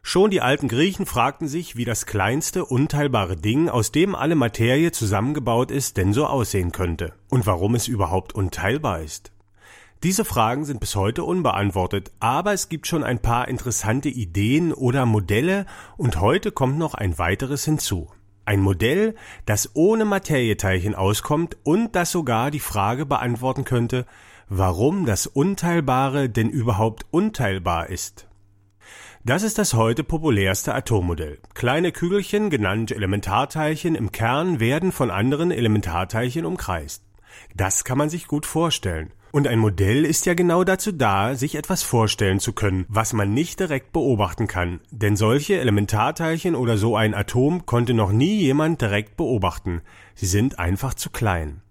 Schon 0.00 0.30
die 0.30 0.40
alten 0.40 0.68
Griechen 0.68 1.04
fragten 1.04 1.48
sich, 1.48 1.74
wie 1.74 1.84
das 1.84 2.06
kleinste 2.06 2.64
unteilbare 2.64 3.34
Ding, 3.34 3.68
aus 3.68 3.90
dem 3.90 4.14
alle 4.14 4.36
Materie 4.36 4.92
zusammengebaut 4.92 5.72
ist, 5.72 5.96
denn 5.96 6.12
so 6.12 6.28
aussehen 6.28 6.70
könnte 6.70 7.14
und 7.28 7.44
warum 7.46 7.74
es 7.74 7.88
überhaupt 7.88 8.36
unteilbar 8.36 9.00
ist. 9.00 9.32
Diese 10.04 10.24
Fragen 10.24 10.64
sind 10.64 10.78
bis 10.78 10.94
heute 10.94 11.24
unbeantwortet, 11.24 12.12
aber 12.20 12.52
es 12.52 12.68
gibt 12.68 12.86
schon 12.86 13.02
ein 13.02 13.18
paar 13.18 13.48
interessante 13.48 14.08
Ideen 14.08 14.72
oder 14.72 15.06
Modelle 15.06 15.66
und 15.96 16.20
heute 16.20 16.52
kommt 16.52 16.78
noch 16.78 16.94
ein 16.94 17.18
weiteres 17.18 17.64
hinzu. 17.64 18.08
Ein 18.44 18.60
Modell, 18.60 19.16
das 19.44 19.70
ohne 19.74 20.04
Materieteilchen 20.04 20.94
auskommt 20.94 21.56
und 21.64 21.96
das 21.96 22.12
sogar 22.12 22.52
die 22.52 22.60
Frage 22.60 23.06
beantworten 23.06 23.64
könnte, 23.64 24.06
warum 24.48 25.04
das 25.04 25.26
Unteilbare 25.26 26.30
denn 26.30 26.48
überhaupt 26.48 27.06
unteilbar 27.10 27.90
ist. 27.90 28.28
Das 29.24 29.42
ist 29.42 29.58
das 29.58 29.74
heute 29.74 30.04
populärste 30.04 30.76
Atommodell. 30.76 31.40
Kleine 31.54 31.90
Kügelchen, 31.90 32.50
genannt 32.50 32.92
Elementarteilchen 32.92 33.96
im 33.96 34.12
Kern, 34.12 34.60
werden 34.60 34.92
von 34.92 35.10
anderen 35.10 35.50
Elementarteilchen 35.50 36.46
umkreist. 36.46 37.02
Das 37.56 37.82
kann 37.82 37.98
man 37.98 38.10
sich 38.10 38.28
gut 38.28 38.46
vorstellen. 38.46 39.12
Und 39.30 39.46
ein 39.46 39.58
Modell 39.58 40.04
ist 40.04 40.24
ja 40.26 40.34
genau 40.34 40.64
dazu 40.64 40.90
da, 40.90 41.34
sich 41.34 41.54
etwas 41.54 41.82
vorstellen 41.82 42.40
zu 42.40 42.52
können, 42.52 42.86
was 42.88 43.12
man 43.12 43.34
nicht 43.34 43.60
direkt 43.60 43.92
beobachten 43.92 44.46
kann. 44.46 44.80
Denn 44.90 45.16
solche 45.16 45.58
Elementarteilchen 45.58 46.54
oder 46.54 46.78
so 46.78 46.96
ein 46.96 47.14
Atom 47.14 47.66
konnte 47.66 47.92
noch 47.92 48.10
nie 48.10 48.36
jemand 48.36 48.80
direkt 48.80 49.16
beobachten. 49.16 49.82
Sie 50.14 50.26
sind 50.26 50.58
einfach 50.58 50.94
zu 50.94 51.10
klein. 51.10 51.62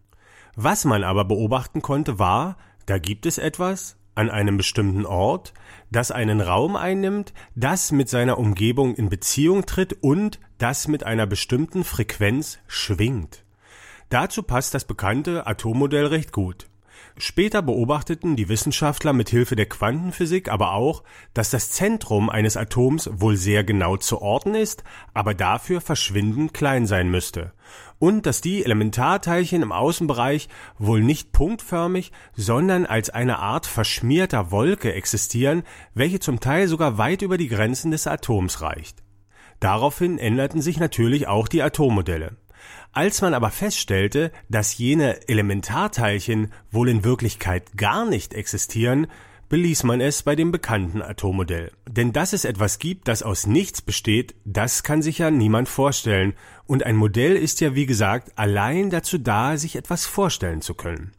Was 0.55 0.85
man 0.85 1.03
aber 1.03 1.25
beobachten 1.25 1.81
konnte 1.81 2.19
war, 2.19 2.57
da 2.85 2.99
gibt 2.99 3.25
es 3.25 3.37
etwas 3.37 3.97
an 4.15 4.31
einem 4.31 4.57
bestimmten 4.57 5.05
Ort, 5.05 5.53
das 5.91 6.09
einen 6.09 6.41
Raum 6.41 6.75
einnimmt, 6.75 7.33
das 7.55 7.91
mit 7.91 8.09
seiner 8.09 8.39
Umgebung 8.39 8.95
in 8.95 9.09
Beziehung 9.09 9.67
tritt 9.67 9.93
und 10.01 10.39
das 10.57 10.87
mit 10.87 11.03
einer 11.03 11.27
bestimmten 11.27 11.83
Frequenz 11.83 12.57
schwingt. 12.67 13.43
Dazu 14.09 14.41
passt 14.41 14.73
das 14.73 14.85
bekannte 14.85 15.45
Atommodell 15.45 16.07
recht 16.07 16.31
gut. 16.31 16.67
Später 17.17 17.61
beobachteten 17.61 18.35
die 18.35 18.47
Wissenschaftler 18.47 19.11
mit 19.11 19.29
Hilfe 19.29 19.55
der 19.55 19.67
Quantenphysik 19.67 20.49
aber 20.49 20.73
auch, 20.73 21.03
dass 21.33 21.49
das 21.49 21.71
Zentrum 21.71 22.29
eines 22.29 22.57
Atoms 22.57 23.09
wohl 23.11 23.37
sehr 23.37 23.63
genau 23.63 23.97
zu 23.97 24.21
orten 24.21 24.53
ist, 24.53 24.83
aber 25.13 25.33
dafür 25.33 25.81
verschwindend 25.81 26.53
klein 26.53 26.85
sein 26.85 27.09
müsste. 27.09 27.53
Und 27.99 28.25
dass 28.27 28.41
die 28.41 28.63
Elementarteilchen 28.63 29.63
im 29.63 29.71
Außenbereich 29.71 30.49
wohl 30.77 31.01
nicht 31.01 31.31
punktförmig, 31.31 32.11
sondern 32.35 32.85
als 32.85 33.09
eine 33.09 33.39
Art 33.39 33.65
verschmierter 33.65 34.51
Wolke 34.51 34.93
existieren, 34.93 35.63
welche 35.95 36.19
zum 36.19 36.39
Teil 36.39 36.67
sogar 36.67 36.99
weit 36.99 37.23
über 37.23 37.37
die 37.37 37.47
Grenzen 37.47 37.89
des 37.89 38.05
Atoms 38.05 38.61
reicht. 38.61 39.01
Daraufhin 39.59 40.19
änderten 40.19 40.61
sich 40.61 40.79
natürlich 40.79 41.27
auch 41.27 41.47
die 41.47 41.63
Atommodelle. 41.63 42.37
Als 42.97 43.21
man 43.21 43.35
aber 43.35 43.51
feststellte, 43.51 44.31
dass 44.49 44.79
jene 44.79 45.29
Elementarteilchen 45.29 46.51
wohl 46.71 46.89
in 46.89 47.03
Wirklichkeit 47.03 47.77
gar 47.77 48.09
nicht 48.09 48.33
existieren, 48.33 49.05
beließ 49.49 49.83
man 49.83 50.01
es 50.01 50.23
bei 50.23 50.35
dem 50.35 50.51
bekannten 50.51 51.03
Atommodell. 51.03 51.71
Denn 51.87 52.11
dass 52.11 52.33
es 52.33 52.43
etwas 52.43 52.79
gibt, 52.79 53.07
das 53.07 53.21
aus 53.21 53.45
nichts 53.45 53.83
besteht, 53.83 54.33
das 54.45 54.81
kann 54.81 55.03
sich 55.03 55.19
ja 55.19 55.29
niemand 55.29 55.69
vorstellen, 55.69 56.33
und 56.65 56.87
ein 56.87 56.95
Modell 56.95 57.35
ist 57.35 57.61
ja 57.61 57.75
wie 57.75 57.85
gesagt 57.85 58.31
allein 58.35 58.89
dazu 58.89 59.19
da, 59.19 59.57
sich 59.57 59.75
etwas 59.75 60.07
vorstellen 60.07 60.63
zu 60.63 60.73
können. 60.73 61.11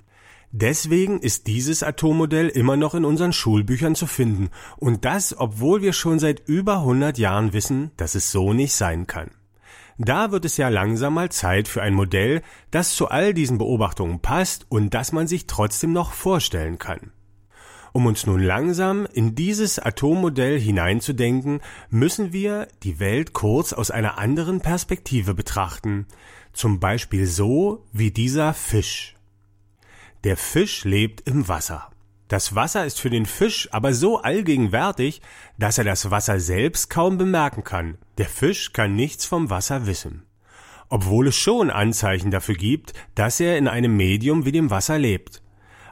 Deswegen 0.50 1.20
ist 1.20 1.46
dieses 1.46 1.84
Atommodell 1.84 2.48
immer 2.48 2.76
noch 2.76 2.96
in 2.96 3.04
unseren 3.04 3.32
Schulbüchern 3.32 3.94
zu 3.94 4.08
finden, 4.08 4.50
und 4.78 5.04
das, 5.04 5.32
obwohl 5.38 5.80
wir 5.80 5.92
schon 5.92 6.18
seit 6.18 6.42
über 6.48 6.78
100 6.78 7.18
Jahren 7.18 7.52
wissen, 7.52 7.92
dass 7.96 8.16
es 8.16 8.32
so 8.32 8.52
nicht 8.52 8.72
sein 8.72 9.06
kann. 9.06 9.30
Da 9.98 10.30
wird 10.30 10.44
es 10.44 10.56
ja 10.56 10.68
langsam 10.68 11.14
mal 11.14 11.30
Zeit 11.30 11.66
für 11.66 11.82
ein 11.82 11.92
Modell, 11.92 12.42
das 12.70 12.94
zu 12.94 13.08
all 13.08 13.34
diesen 13.34 13.58
Beobachtungen 13.58 14.20
passt 14.20 14.66
und 14.68 14.94
das 14.94 15.10
man 15.10 15.26
sich 15.26 15.48
trotzdem 15.48 15.92
noch 15.92 16.12
vorstellen 16.12 16.78
kann. 16.78 17.12
Um 17.92 18.06
uns 18.06 18.24
nun 18.24 18.40
langsam 18.40 19.06
in 19.12 19.34
dieses 19.34 19.80
Atommodell 19.80 20.60
hineinzudenken, 20.60 21.60
müssen 21.90 22.32
wir 22.32 22.68
die 22.84 23.00
Welt 23.00 23.32
kurz 23.32 23.72
aus 23.72 23.90
einer 23.90 24.18
anderen 24.18 24.60
Perspektive 24.60 25.34
betrachten, 25.34 26.06
zum 26.52 26.78
Beispiel 26.78 27.26
so 27.26 27.84
wie 27.92 28.12
dieser 28.12 28.54
Fisch. 28.54 29.16
Der 30.22 30.36
Fisch 30.36 30.84
lebt 30.84 31.28
im 31.28 31.48
Wasser. 31.48 31.90
Das 32.28 32.54
Wasser 32.54 32.84
ist 32.84 33.00
für 33.00 33.08
den 33.08 33.24
Fisch 33.24 33.68
aber 33.72 33.94
so 33.94 34.18
allgegenwärtig, 34.18 35.22
dass 35.58 35.78
er 35.78 35.84
das 35.84 36.10
Wasser 36.10 36.40
selbst 36.40 36.90
kaum 36.90 37.16
bemerken 37.16 37.64
kann. 37.64 37.96
Der 38.18 38.28
Fisch 38.28 38.74
kann 38.74 38.94
nichts 38.94 39.24
vom 39.24 39.48
Wasser 39.48 39.86
wissen. 39.86 40.24
Obwohl 40.90 41.28
es 41.28 41.36
schon 41.36 41.70
Anzeichen 41.70 42.30
dafür 42.30 42.54
gibt, 42.54 42.92
dass 43.14 43.40
er 43.40 43.56
in 43.56 43.66
einem 43.66 43.96
Medium 43.96 44.44
wie 44.44 44.52
dem 44.52 44.70
Wasser 44.70 44.98
lebt. 44.98 45.42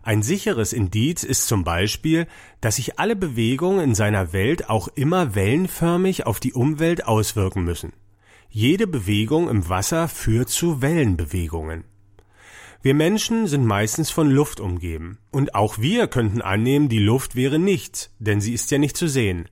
Ein 0.02 0.22
sicheres 0.22 0.72
Indiz 0.72 1.24
ist 1.24 1.48
zum 1.48 1.64
Beispiel, 1.64 2.26
dass 2.60 2.76
sich 2.76 2.98
alle 2.98 3.16
Bewegungen 3.16 3.80
in 3.80 3.94
seiner 3.94 4.32
Welt 4.32 4.68
auch 4.68 4.88
immer 4.88 5.34
wellenförmig 5.34 6.26
auf 6.26 6.38
die 6.38 6.52
Umwelt 6.52 7.06
auswirken 7.06 7.64
müssen. 7.64 7.92
Jede 8.48 8.86
Bewegung 8.86 9.48
im 9.48 9.68
Wasser 9.68 10.06
führt 10.06 10.50
zu 10.50 10.80
Wellenbewegungen. 10.80 11.84
Wir 12.86 12.94
Menschen 12.94 13.48
sind 13.48 13.66
meistens 13.66 14.10
von 14.10 14.30
Luft 14.30 14.60
umgeben. 14.60 15.18
Und 15.32 15.56
auch 15.56 15.78
wir 15.78 16.06
könnten 16.06 16.40
annehmen, 16.40 16.88
die 16.88 17.00
Luft 17.00 17.34
wäre 17.34 17.58
nichts, 17.58 18.14
denn 18.20 18.40
sie 18.40 18.54
ist 18.54 18.70
ja 18.70 18.78
nicht 18.78 18.96
zu 18.96 19.08
sehen. 19.08 19.48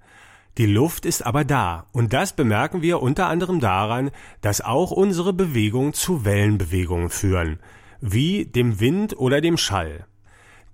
Die 0.56 0.66
Luft 0.66 1.04
ist 1.04 1.26
aber 1.26 1.44
da, 1.44 1.88
und 1.90 2.12
das 2.12 2.36
bemerken 2.36 2.80
wir 2.80 3.02
unter 3.02 3.26
anderem 3.26 3.58
daran, 3.58 4.12
dass 4.40 4.60
auch 4.60 4.92
unsere 4.92 5.32
Bewegungen 5.32 5.94
zu 5.94 6.24
Wellenbewegungen 6.24 7.10
führen, 7.10 7.58
wie 8.00 8.44
dem 8.44 8.78
Wind 8.78 9.18
oder 9.18 9.40
dem 9.40 9.56
Schall. 9.56 10.06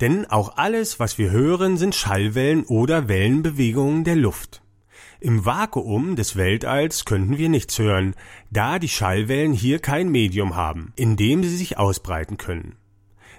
Denn 0.02 0.26
auch 0.26 0.58
alles, 0.58 1.00
was 1.00 1.16
wir 1.16 1.30
hören, 1.30 1.78
sind 1.78 1.94
Schallwellen 1.94 2.64
oder 2.64 3.08
Wellenbewegungen 3.08 4.04
der 4.04 4.16
Luft. 4.16 4.60
Im 5.22 5.44
Vakuum 5.44 6.16
des 6.16 6.36
Weltalls 6.36 7.04
könnten 7.04 7.36
wir 7.36 7.50
nichts 7.50 7.78
hören, 7.78 8.14
da 8.50 8.78
die 8.78 8.88
Schallwellen 8.88 9.52
hier 9.52 9.78
kein 9.78 10.08
Medium 10.08 10.56
haben, 10.56 10.94
in 10.96 11.16
dem 11.16 11.42
sie 11.42 11.54
sich 11.54 11.76
ausbreiten 11.76 12.38
können. 12.38 12.76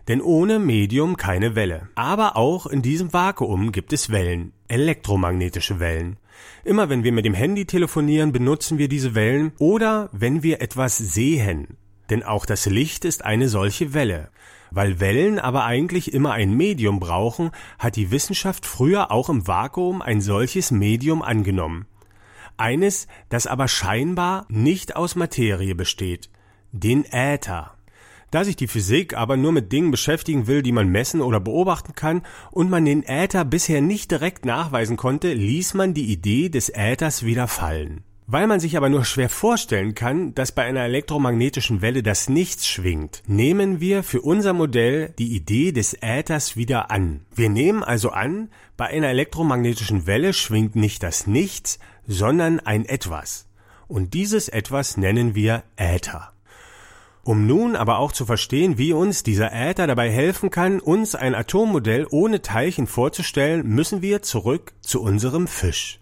Denn 0.07 0.21
ohne 0.21 0.59
Medium 0.59 1.17
keine 1.17 1.55
Welle. 1.55 1.89
Aber 1.95 2.37
auch 2.37 2.67
in 2.67 2.83
diesem 2.83 3.13
Vakuum 3.13 3.71
gibt 3.71 3.93
es 3.93 4.11
Wellen, 4.11 4.53
elektromagnetische 4.67 5.79
Wellen. 5.79 6.17
Immer 6.63 6.89
wenn 6.89 7.03
wir 7.03 7.13
mit 7.13 7.25
dem 7.25 7.33
Handy 7.33 7.65
telefonieren, 7.65 8.31
benutzen 8.31 8.77
wir 8.77 8.87
diese 8.87 9.15
Wellen 9.15 9.51
oder 9.57 10.09
wenn 10.11 10.43
wir 10.43 10.61
etwas 10.61 10.99
sehen. 10.99 11.77
Denn 12.11 12.21
auch 12.21 12.45
das 12.45 12.67
Licht 12.67 13.05
ist 13.05 13.25
eine 13.25 13.49
solche 13.49 13.95
Welle. 13.95 14.29
Weil 14.71 15.01
Wellen 15.01 15.37
aber 15.37 15.65
eigentlich 15.65 16.13
immer 16.13 16.31
ein 16.31 16.55
Medium 16.55 16.99
brauchen, 16.99 17.51
hat 17.77 17.97
die 17.97 18.09
Wissenschaft 18.09 18.65
früher 18.65 19.11
auch 19.11 19.29
im 19.29 19.45
Vakuum 19.45 20.01
ein 20.01 20.21
solches 20.21 20.71
Medium 20.71 21.21
angenommen. 21.21 21.85
Eines, 22.55 23.07
das 23.29 23.47
aber 23.47 23.67
scheinbar 23.67 24.45
nicht 24.47 24.95
aus 24.95 25.15
Materie 25.15 25.75
besteht, 25.75 26.29
den 26.71 27.05
Äther. 27.05 27.73
Da 28.31 28.45
sich 28.45 28.55
die 28.55 28.67
Physik 28.67 29.13
aber 29.13 29.35
nur 29.35 29.51
mit 29.51 29.73
Dingen 29.73 29.91
beschäftigen 29.91 30.47
will, 30.47 30.63
die 30.63 30.71
man 30.71 30.87
messen 30.87 31.21
oder 31.21 31.41
beobachten 31.41 31.93
kann, 31.93 32.21
und 32.49 32.69
man 32.69 32.85
den 32.85 33.03
Äther 33.03 33.43
bisher 33.43 33.81
nicht 33.81 34.09
direkt 34.09 34.45
nachweisen 34.45 34.95
konnte, 34.95 35.33
ließ 35.33 35.73
man 35.73 35.93
die 35.93 36.05
Idee 36.05 36.47
des 36.47 36.69
Äthers 36.69 37.25
wieder 37.25 37.49
fallen. 37.49 38.05
Weil 38.33 38.47
man 38.47 38.61
sich 38.61 38.77
aber 38.77 38.87
nur 38.87 39.03
schwer 39.03 39.27
vorstellen 39.27 39.93
kann, 39.93 40.33
dass 40.33 40.53
bei 40.53 40.63
einer 40.63 40.85
elektromagnetischen 40.85 41.81
Welle 41.81 42.01
das 42.01 42.29
Nichts 42.29 42.65
schwingt, 42.65 43.23
nehmen 43.27 43.81
wir 43.81 44.03
für 44.03 44.21
unser 44.21 44.53
Modell 44.53 45.13
die 45.19 45.35
Idee 45.35 45.73
des 45.73 45.97
Äthers 46.01 46.55
wieder 46.55 46.91
an. 46.91 47.25
Wir 47.35 47.49
nehmen 47.49 47.83
also 47.83 48.11
an, 48.11 48.49
bei 48.77 48.87
einer 48.87 49.09
elektromagnetischen 49.09 50.07
Welle 50.07 50.31
schwingt 50.31 50.77
nicht 50.77 51.03
das 51.03 51.27
Nichts, 51.27 51.77
sondern 52.07 52.61
ein 52.61 52.85
Etwas. 52.85 53.49
Und 53.89 54.13
dieses 54.13 54.47
Etwas 54.47 54.95
nennen 54.95 55.35
wir 55.35 55.63
Äther. 55.75 56.31
Um 57.23 57.47
nun 57.47 57.75
aber 57.75 57.99
auch 57.99 58.13
zu 58.13 58.25
verstehen, 58.25 58.77
wie 58.77 58.93
uns 58.93 59.23
dieser 59.23 59.51
Äther 59.51 59.87
dabei 59.87 60.09
helfen 60.09 60.51
kann, 60.51 60.79
uns 60.79 61.15
ein 61.15 61.35
Atommodell 61.35 62.07
ohne 62.09 62.41
Teilchen 62.41 62.87
vorzustellen, 62.87 63.67
müssen 63.67 64.01
wir 64.01 64.21
zurück 64.21 64.71
zu 64.79 65.01
unserem 65.01 65.47
Fisch. 65.47 65.99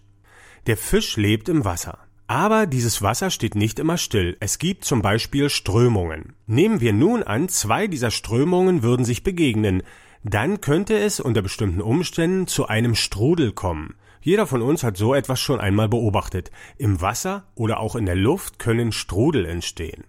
Der 0.68 0.76
Fisch 0.76 1.16
lebt 1.16 1.48
im 1.48 1.64
Wasser. 1.64 1.98
Aber 2.30 2.68
dieses 2.68 3.02
Wasser 3.02 3.28
steht 3.28 3.56
nicht 3.56 3.80
immer 3.80 3.98
still. 3.98 4.36
Es 4.38 4.60
gibt 4.60 4.84
zum 4.84 5.02
Beispiel 5.02 5.50
Strömungen. 5.50 6.34
Nehmen 6.46 6.80
wir 6.80 6.92
nun 6.92 7.24
an, 7.24 7.48
zwei 7.48 7.88
dieser 7.88 8.12
Strömungen 8.12 8.84
würden 8.84 9.04
sich 9.04 9.24
begegnen. 9.24 9.82
Dann 10.22 10.60
könnte 10.60 10.96
es 10.96 11.18
unter 11.18 11.42
bestimmten 11.42 11.80
Umständen 11.80 12.46
zu 12.46 12.68
einem 12.68 12.94
Strudel 12.94 13.50
kommen. 13.50 13.96
Jeder 14.20 14.46
von 14.46 14.62
uns 14.62 14.84
hat 14.84 14.96
so 14.96 15.12
etwas 15.12 15.40
schon 15.40 15.58
einmal 15.58 15.88
beobachtet. 15.88 16.52
Im 16.78 17.00
Wasser 17.00 17.48
oder 17.56 17.80
auch 17.80 17.96
in 17.96 18.06
der 18.06 18.14
Luft 18.14 18.60
können 18.60 18.92
Strudel 18.92 19.44
entstehen. 19.44 20.04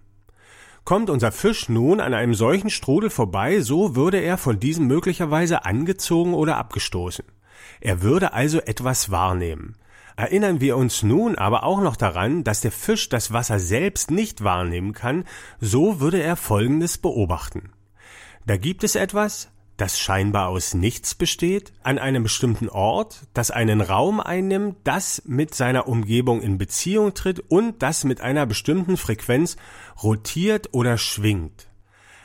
Kommt 0.84 1.10
unser 1.10 1.32
Fisch 1.32 1.68
nun 1.68 1.98
an 1.98 2.14
einem 2.14 2.34
solchen 2.34 2.70
Strudel 2.70 3.10
vorbei, 3.10 3.62
so 3.62 3.96
würde 3.96 4.18
er 4.18 4.38
von 4.38 4.60
diesem 4.60 4.86
möglicherweise 4.86 5.64
angezogen 5.64 6.34
oder 6.34 6.56
abgestoßen. 6.56 7.24
Er 7.80 8.00
würde 8.02 8.32
also 8.32 8.60
etwas 8.60 9.10
wahrnehmen. 9.10 9.74
Erinnern 10.16 10.60
wir 10.60 10.76
uns 10.76 11.02
nun 11.02 11.36
aber 11.36 11.64
auch 11.64 11.80
noch 11.80 11.96
daran, 11.96 12.44
dass 12.44 12.60
der 12.60 12.72
Fisch 12.72 13.08
das 13.08 13.32
Wasser 13.32 13.58
selbst 13.58 14.10
nicht 14.10 14.44
wahrnehmen 14.44 14.92
kann, 14.92 15.24
so 15.60 16.00
würde 16.00 16.22
er 16.22 16.36
Folgendes 16.36 16.98
beobachten. 16.98 17.72
Da 18.46 18.56
gibt 18.56 18.84
es 18.84 18.94
etwas, 18.94 19.48
das 19.76 19.98
scheinbar 19.98 20.48
aus 20.48 20.74
nichts 20.74 21.14
besteht, 21.14 21.72
an 21.82 21.98
einem 21.98 22.24
bestimmten 22.24 22.68
Ort, 22.68 23.22
das 23.34 23.50
einen 23.50 23.80
Raum 23.80 24.20
einnimmt, 24.20 24.76
das 24.84 25.22
mit 25.26 25.54
seiner 25.54 25.88
Umgebung 25.88 26.42
in 26.42 26.58
Beziehung 26.58 27.14
tritt 27.14 27.40
und 27.40 27.82
das 27.82 28.04
mit 28.04 28.20
einer 28.20 28.46
bestimmten 28.46 28.96
Frequenz 28.96 29.56
rotiert 30.02 30.68
oder 30.72 30.98
schwingt. 30.98 31.68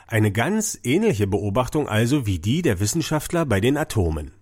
Eine 0.06 0.30
ganz 0.30 0.78
ähnliche 0.84 1.26
Beobachtung 1.26 1.88
also 1.88 2.26
wie 2.26 2.38
die 2.38 2.62
der 2.62 2.80
Wissenschaftler 2.80 3.44
bei 3.44 3.60
den 3.60 3.76
Atomen. 3.76 4.32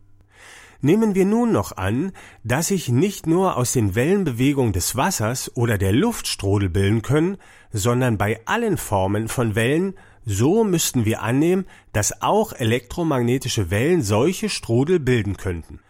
Nehmen 0.81 1.15
wir 1.15 1.25
nun 1.25 1.53
noch 1.53 1.77
an, 1.77 2.13
dass 2.45 2.69
sich 2.69 2.89
nicht 2.89 3.27
nur 3.27 3.57
aus 3.57 3.73
den 3.73 3.95
Wellenbewegungen 3.95 4.73
des 4.73 4.97
Wassers 4.97 5.51
oder 5.57 5.79
der 5.79 5.93
Luft 5.93 6.27
Strudel 6.27 6.69
bilden 6.69 7.03
können, 7.03 7.39
sondern 7.73 8.19
bei 8.19 8.41
allen 8.47 8.77
Formen 8.77 9.29
von 9.29 9.55
Wellen, 9.55 9.95
so 10.25 10.65
müssten 10.65 11.05
wir 11.05 11.23
annehmen, 11.23 11.67
dass 11.93 12.23
auch 12.23 12.53
elektromagnetische 12.53 13.71
Wellen 13.71 14.03
solche 14.03 14.49
Strudel 14.49 14.99
bilden 15.01 15.37
könnten. 15.37 15.81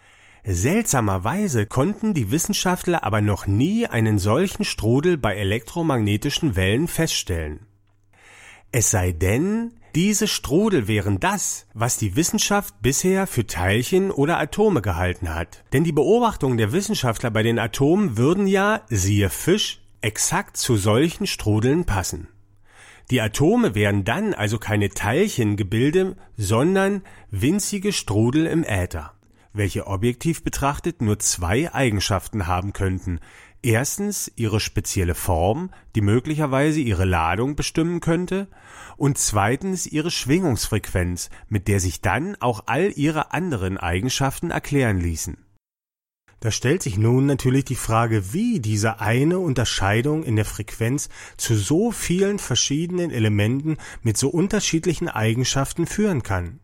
Seltsamerweise 0.44 1.66
konnten 1.66 2.14
die 2.14 2.30
Wissenschaftler 2.30 3.02
aber 3.02 3.20
noch 3.20 3.48
nie 3.48 3.88
einen 3.88 4.20
solchen 4.20 4.64
Strudel 4.64 5.16
bei 5.18 5.34
elektromagnetischen 5.34 6.54
Wellen 6.54 6.86
feststellen. 6.86 7.66
Es 8.70 8.90
sei 8.90 9.10
denn, 9.10 9.72
diese 9.96 10.28
Strudel 10.28 10.88
wären 10.88 11.20
das, 11.20 11.66
was 11.72 11.96
die 11.96 12.16
Wissenschaft 12.16 12.74
bisher 12.82 13.26
für 13.26 13.46
Teilchen 13.46 14.10
oder 14.10 14.38
Atome 14.38 14.82
gehalten 14.82 15.34
hat. 15.34 15.64
Denn 15.72 15.84
die 15.84 15.92
Beobachtungen 15.92 16.58
der 16.58 16.72
Wissenschaftler 16.72 17.30
bei 17.30 17.42
den 17.42 17.58
Atomen 17.58 18.18
würden 18.18 18.46
ja, 18.46 18.82
siehe 18.90 19.30
Fisch, 19.30 19.80
exakt 20.02 20.58
zu 20.58 20.76
solchen 20.76 21.26
Strudeln 21.26 21.86
passen. 21.86 22.28
Die 23.10 23.22
Atome 23.22 23.74
wären 23.74 24.04
dann 24.04 24.34
also 24.34 24.58
keine 24.58 24.90
Teilchengebilde, 24.90 26.16
sondern 26.36 27.00
winzige 27.30 27.94
Strudel 27.94 28.44
im 28.44 28.64
Äther 28.64 29.16
welche 29.56 29.86
objektiv 29.86 30.44
betrachtet 30.44 31.00
nur 31.00 31.18
zwei 31.18 31.72
Eigenschaften 31.72 32.46
haben 32.46 32.72
könnten. 32.72 33.20
Erstens 33.66 34.30
ihre 34.36 34.60
spezielle 34.60 35.16
Form, 35.16 35.70
die 35.96 36.00
möglicherweise 36.00 36.78
ihre 36.78 37.04
Ladung 37.04 37.56
bestimmen 37.56 37.98
könnte, 37.98 38.46
und 38.96 39.18
zweitens 39.18 39.86
ihre 39.88 40.12
Schwingungsfrequenz, 40.12 41.30
mit 41.48 41.66
der 41.66 41.80
sich 41.80 42.00
dann 42.00 42.36
auch 42.36 42.62
all 42.66 42.92
ihre 42.94 43.32
anderen 43.32 43.76
Eigenschaften 43.76 44.52
erklären 44.52 45.00
ließen. 45.00 45.38
Da 46.38 46.52
stellt 46.52 46.80
sich 46.80 46.96
nun 46.96 47.26
natürlich 47.26 47.64
die 47.64 47.74
Frage, 47.74 48.32
wie 48.32 48.60
diese 48.60 49.00
eine 49.00 49.40
Unterscheidung 49.40 50.22
in 50.22 50.36
der 50.36 50.44
Frequenz 50.44 51.08
zu 51.36 51.56
so 51.56 51.90
vielen 51.90 52.38
verschiedenen 52.38 53.10
Elementen 53.10 53.78
mit 54.00 54.16
so 54.16 54.28
unterschiedlichen 54.28 55.08
Eigenschaften 55.08 55.88
führen 55.88 56.22
kann. 56.22 56.60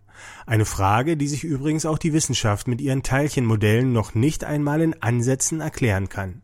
Eine 0.46 0.66
Frage, 0.66 1.16
die 1.16 1.26
sich 1.26 1.42
übrigens 1.42 1.84
auch 1.84 1.98
die 1.98 2.12
Wissenschaft 2.12 2.68
mit 2.68 2.80
ihren 2.80 3.02
Teilchenmodellen 3.02 3.92
noch 3.92 4.14
nicht 4.14 4.44
einmal 4.44 4.80
in 4.82 5.02
Ansätzen 5.02 5.60
erklären 5.60 6.08
kann. 6.08 6.42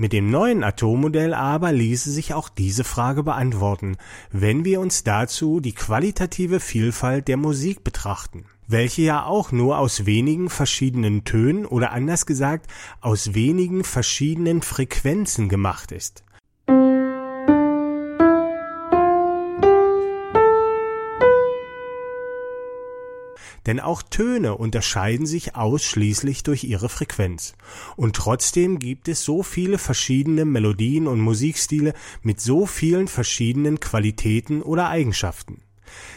Mit 0.00 0.12
dem 0.12 0.30
neuen 0.30 0.62
Atommodell 0.62 1.34
aber 1.34 1.72
ließe 1.72 2.12
sich 2.12 2.32
auch 2.32 2.48
diese 2.48 2.84
Frage 2.84 3.24
beantworten, 3.24 3.96
wenn 4.30 4.64
wir 4.64 4.78
uns 4.78 5.02
dazu 5.02 5.58
die 5.58 5.72
qualitative 5.72 6.60
Vielfalt 6.60 7.26
der 7.26 7.36
Musik 7.36 7.82
betrachten, 7.82 8.44
welche 8.68 9.02
ja 9.02 9.24
auch 9.24 9.50
nur 9.50 9.78
aus 9.78 10.06
wenigen 10.06 10.50
verschiedenen 10.50 11.24
Tönen 11.24 11.66
oder 11.66 11.90
anders 11.90 12.26
gesagt 12.26 12.70
aus 13.00 13.34
wenigen 13.34 13.82
verschiedenen 13.82 14.62
Frequenzen 14.62 15.48
gemacht 15.48 15.90
ist. 15.90 16.22
Denn 23.68 23.80
auch 23.80 24.02
Töne 24.02 24.56
unterscheiden 24.56 25.26
sich 25.26 25.54
ausschließlich 25.54 26.42
durch 26.42 26.64
ihre 26.64 26.88
Frequenz. 26.88 27.54
Und 27.96 28.16
trotzdem 28.16 28.78
gibt 28.78 29.08
es 29.08 29.22
so 29.22 29.42
viele 29.42 29.76
verschiedene 29.76 30.46
Melodien 30.46 31.06
und 31.06 31.20
Musikstile 31.20 31.92
mit 32.22 32.40
so 32.40 32.64
vielen 32.64 33.08
verschiedenen 33.08 33.78
Qualitäten 33.78 34.62
oder 34.62 34.88
Eigenschaften. 34.88 35.60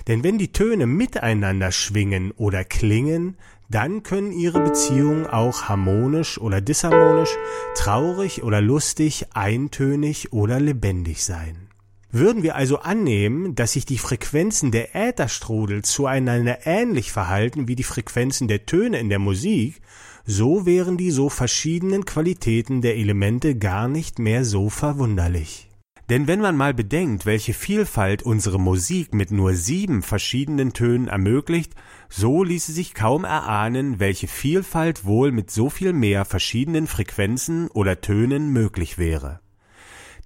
Denn 0.07 0.23
wenn 0.23 0.37
die 0.37 0.53
Töne 0.53 0.87
miteinander 0.87 1.73
schwingen 1.73 2.31
oder 2.31 2.63
klingen, 2.63 3.35
dann 3.67 4.03
können 4.03 4.31
ihre 4.31 4.61
Beziehungen 4.61 5.27
auch 5.27 5.63
harmonisch 5.63 6.39
oder 6.39 6.61
disharmonisch, 6.61 7.35
traurig 7.75 8.43
oder 8.43 8.61
lustig, 8.61 9.25
eintönig 9.33 10.31
oder 10.31 10.61
lebendig 10.61 11.25
sein. 11.25 11.70
Würden 12.13 12.43
wir 12.43 12.55
also 12.55 12.79
annehmen, 12.79 13.55
dass 13.55 13.73
sich 13.73 13.85
die 13.85 13.97
Frequenzen 13.97 14.71
der 14.71 14.95
Ätherstrudel 14.95 15.81
zueinander 15.83 16.65
ähnlich 16.65 17.11
verhalten 17.13 17.69
wie 17.69 17.75
die 17.75 17.83
Frequenzen 17.83 18.49
der 18.49 18.65
Töne 18.65 18.99
in 18.99 19.07
der 19.07 19.19
Musik, 19.19 19.81
so 20.25 20.65
wären 20.65 20.97
die 20.97 21.11
so 21.11 21.29
verschiedenen 21.29 22.03
Qualitäten 22.03 22.81
der 22.81 22.97
Elemente 22.97 23.55
gar 23.55 23.87
nicht 23.87 24.19
mehr 24.19 24.43
so 24.43 24.69
verwunderlich. 24.69 25.69
Denn 26.09 26.27
wenn 26.27 26.41
man 26.41 26.57
mal 26.57 26.73
bedenkt, 26.73 27.25
welche 27.25 27.53
Vielfalt 27.53 28.23
unsere 28.23 28.59
Musik 28.59 29.13
mit 29.13 29.31
nur 29.31 29.53
sieben 29.53 30.01
verschiedenen 30.01 30.73
Tönen 30.73 31.07
ermöglicht, 31.07 31.73
so 32.09 32.43
ließe 32.43 32.73
sich 32.73 32.93
kaum 32.93 33.23
erahnen, 33.23 34.01
welche 34.01 34.27
Vielfalt 34.27 35.05
wohl 35.05 35.31
mit 35.31 35.49
so 35.49 35.69
viel 35.69 35.93
mehr 35.93 36.25
verschiedenen 36.25 36.87
Frequenzen 36.87 37.69
oder 37.69 38.01
Tönen 38.01 38.51
möglich 38.51 38.97
wäre. 38.97 39.39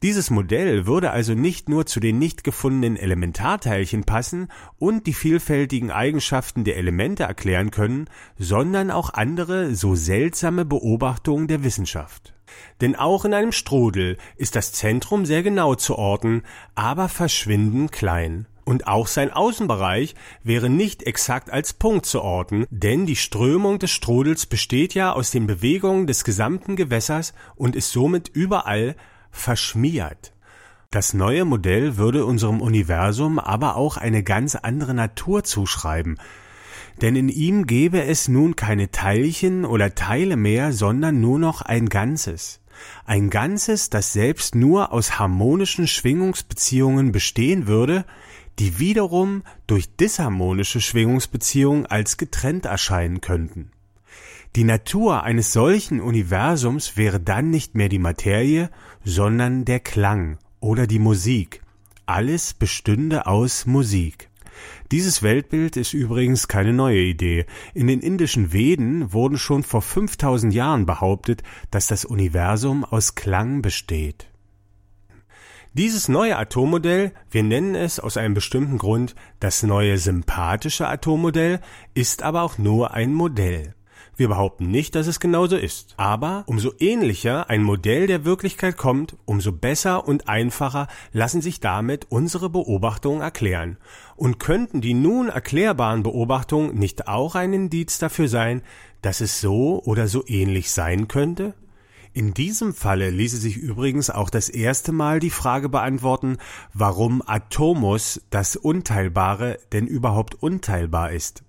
Dieses 0.06 0.30
Modell 0.30 0.86
würde 0.86 1.10
also 1.10 1.34
nicht 1.34 1.68
nur 1.68 1.88
zu 1.88 2.00
den 2.00 2.20
nicht 2.20 2.44
gefundenen 2.44 2.96
Elementarteilchen 2.96 4.04
passen 4.04 4.50
und 4.78 5.08
die 5.08 5.16
vielfältigen 5.16 5.90
Eigenschaften 5.90 6.64
der 6.64 6.78
Elemente 6.78 7.24
erklären 7.24 7.72
können, 7.72 8.08
sondern 8.38 8.92
auch 8.92 9.16
andere 9.16 9.74
so 9.74 9.96
seltsame 9.96 10.64
Beobachtungen 10.64 11.48
der 11.48 11.64
Wissenschaft. 11.64 12.36
Denn 12.82 12.96
auch 12.96 13.26
in 13.26 13.34
einem 13.34 13.52
Strudel 13.52 14.18
ist 14.38 14.56
das 14.56 14.74
Zentrum 14.74 15.26
sehr 15.26 15.42
genau 15.42 15.74
zu 15.74 15.96
orten, 15.96 16.44
aber 16.76 17.10
verschwindend 17.10 17.92
klein. 17.92 18.46
Und 18.64 18.86
auch 18.86 19.08
sein 19.08 19.34
Außenbereich 19.34 20.14
wäre 20.44 20.70
nicht 20.70 21.02
exakt 21.02 21.50
als 21.50 21.74
Punkt 21.74 22.06
zu 22.06 22.22
orten, 22.22 22.68
denn 22.70 23.08
die 23.08 23.16
Strömung 23.16 23.80
des 23.80 23.90
Strudels 23.90 24.46
besteht 24.46 24.94
ja 24.94 25.14
aus 25.14 25.32
den 25.32 25.48
Bewegungen 25.48 26.06
des 26.06 26.24
gesamten 26.24 26.76
Gewässers 26.76 27.34
und 27.56 27.76
ist 27.76 27.92
somit 27.92 28.28
überall 28.28 28.96
verschmiert. 29.36 30.34
Das 30.92 31.14
neue 31.14 31.46
Modell 31.46 31.98
würde 31.98 32.26
unserem 32.26 32.62
Universum 32.62 33.38
aber 33.38 33.76
auch 33.76 33.98
eine 33.98 34.24
ganz 34.24 34.56
andere 34.56 34.94
Natur 34.94 35.44
zuschreiben, 35.44 36.18
denn 37.02 37.16
in 37.16 37.28
ihm 37.28 37.68
gäbe 37.68 38.04
es 38.04 38.30
nun 38.30 38.56
keine 38.56 38.92
Teilchen 38.92 39.66
oder 39.66 39.96
Teile 39.96 40.38
mehr, 40.38 40.72
sondern 40.72 41.20
nur 41.20 41.40
noch 41.40 41.62
ein 41.62 41.90
Ganzes. 41.90 42.62
Ein 43.06 43.30
Ganzes, 43.30 43.90
das 43.90 44.14
selbst 44.14 44.56
nur 44.56 44.94
aus 44.94 45.20
harmonischen 45.20 45.88
Schwingungsbeziehungen 45.88 47.12
bestehen 47.12 47.68
würde, 47.68 48.06
die 48.60 48.80
wiederum 48.80 49.44
durch 49.68 49.96
disharmonische 49.98 50.80
Schwingungsbeziehungen 50.80 51.86
als 51.86 52.16
getrennt 52.18 52.66
erscheinen 52.66 53.20
könnten. 53.20 53.72
Die 54.56 54.64
Natur 54.64 55.24
eines 55.24 55.52
solchen 55.52 56.00
Universums 56.00 56.96
wäre 56.96 57.20
dann 57.20 57.50
nicht 57.50 57.76
mehr 57.76 57.90
die 57.90 58.00
Materie, 58.00 58.70
sondern 59.06 59.64
der 59.64 59.80
Klang 59.80 60.38
oder 60.60 60.88
die 60.88 61.00
Musik. 61.00 61.62
Alles 62.08 62.54
bestünde 62.54 63.28
aus 63.28 63.66
Musik. 63.66 64.30
Dieses 64.92 65.24
Weltbild 65.24 65.78
ist 65.78 65.94
übrigens 65.94 66.48
keine 66.48 66.74
neue 66.74 67.02
Idee. 67.02 67.46
In 67.74 67.88
den 67.88 68.02
indischen 68.02 68.52
Veden 68.52 69.14
wurden 69.14 69.38
schon 69.38 69.64
vor 69.64 69.82
5000 69.82 70.54
Jahren 70.54 70.86
behauptet, 70.86 71.44
dass 71.72 71.88
das 71.88 72.06
Universum 72.06 72.84
aus 72.84 73.16
Klang 73.16 73.62
besteht. 73.62 74.28
Dieses 75.74 76.08
neue 76.08 76.38
Atommodell, 76.38 77.12
wir 77.30 77.44
nennen 77.44 77.76
es 77.76 78.00
aus 78.00 78.16
einem 78.16 78.34
bestimmten 78.34 78.78
Grund 78.78 79.14
das 79.42 79.62
neue 79.62 79.98
sympathische 79.98 80.88
Atommodell, 80.88 81.60
ist 81.94 82.24
aber 82.24 82.44
auch 82.44 82.58
nur 82.58 82.94
ein 82.94 83.14
Modell. 83.14 83.76
Wir 84.18 84.30
behaupten 84.30 84.72
nicht, 84.72 84.96
dass 84.96 85.08
es 85.08 85.20
genauso 85.20 85.58
ist. 85.58 85.94
Aber 85.98 86.44
umso 86.48 86.72
ähnlicher 86.80 87.50
ein 87.50 87.64
Modell 87.64 88.08
der 88.08 88.24
Wirklichkeit 88.24 88.78
kommt, 88.78 89.18
umso 89.26 89.52
besser 89.52 90.08
und 90.08 90.30
einfacher 90.30 90.88
lassen 91.12 91.42
sich 91.42 91.60
damit 91.60 92.08
unsere 92.10 92.50
Beobachtungen 92.50 93.22
erklären. 93.22 93.78
Und 94.16 94.40
könnten 94.40 94.80
die 94.80 94.94
nun 94.94 95.28
erklärbaren 95.28 96.04
Beobachtungen 96.04 96.76
nicht 96.76 97.08
auch 97.08 97.36
ein 97.36 97.52
Indiz 97.52 98.00
dafür 98.00 98.30
sein, 98.30 98.62
dass 99.02 99.20
es 99.20 99.42
so 99.42 99.82
oder 99.84 100.08
so 100.08 100.24
ähnlich 100.26 100.72
sein 100.72 101.08
könnte? 101.10 101.54
In 102.14 102.34
diesem 102.34 102.74
Falle 102.74 103.10
ließe 103.10 103.36
sich 103.36 103.58
übrigens 103.58 104.10
auch 104.10 104.30
das 104.30 104.48
erste 104.48 104.94
Mal 104.94 105.20
die 105.20 105.30
Frage 105.30 105.68
beantworten, 105.68 106.38
warum 106.74 107.22
Atomus, 107.26 108.22
das 108.30 108.56
Unteilbare, 108.56 109.60
denn 109.74 109.86
überhaupt 109.86 110.42
unteilbar 110.42 111.12
ist. 111.12 111.45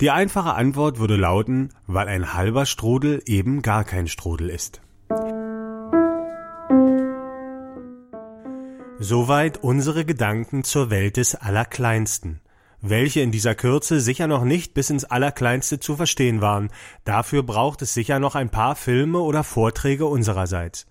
Die 0.00 0.10
einfache 0.10 0.54
Antwort 0.54 0.98
würde 0.98 1.16
lauten, 1.16 1.70
weil 1.86 2.08
ein 2.08 2.34
halber 2.34 2.66
Strudel 2.66 3.22
eben 3.26 3.62
gar 3.62 3.84
kein 3.84 4.08
Strudel 4.08 4.50
ist. 4.50 4.80
Soweit 8.98 9.62
unsere 9.62 10.04
Gedanken 10.04 10.62
zur 10.62 10.90
Welt 10.90 11.16
des 11.16 11.34
Allerkleinsten, 11.34 12.40
welche 12.80 13.20
in 13.20 13.32
dieser 13.32 13.54
Kürze 13.54 14.00
sicher 14.00 14.28
noch 14.28 14.44
nicht 14.44 14.74
bis 14.74 14.90
ins 14.90 15.04
Allerkleinste 15.04 15.80
zu 15.80 15.96
verstehen 15.96 16.40
waren. 16.40 16.70
Dafür 17.04 17.42
braucht 17.42 17.82
es 17.82 17.94
sicher 17.94 18.20
noch 18.20 18.36
ein 18.36 18.50
paar 18.50 18.76
Filme 18.76 19.18
oder 19.18 19.42
Vorträge 19.42 20.06
unsererseits. 20.06 20.86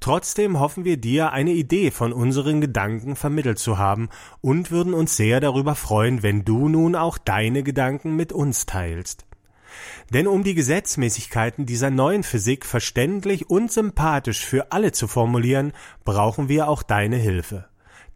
Trotzdem 0.00 0.58
hoffen 0.58 0.86
wir 0.86 0.96
dir 0.96 1.32
eine 1.32 1.52
Idee 1.52 1.90
von 1.90 2.14
unseren 2.14 2.62
Gedanken 2.62 3.16
vermittelt 3.16 3.58
zu 3.58 3.76
haben 3.76 4.08
und 4.40 4.70
würden 4.70 4.94
uns 4.94 5.16
sehr 5.16 5.40
darüber 5.40 5.74
freuen, 5.74 6.22
wenn 6.22 6.44
du 6.44 6.70
nun 6.70 6.96
auch 6.96 7.18
deine 7.18 7.62
Gedanken 7.62 8.16
mit 8.16 8.32
uns 8.32 8.64
teilst. 8.64 9.26
Denn 10.12 10.26
um 10.26 10.42
die 10.42 10.54
Gesetzmäßigkeiten 10.54 11.66
dieser 11.66 11.90
neuen 11.90 12.22
Physik 12.22 12.64
verständlich 12.64 13.50
und 13.50 13.70
sympathisch 13.70 14.44
für 14.44 14.72
alle 14.72 14.92
zu 14.92 15.06
formulieren, 15.06 15.72
brauchen 16.04 16.48
wir 16.48 16.68
auch 16.68 16.82
deine 16.82 17.16
Hilfe. 17.16 17.66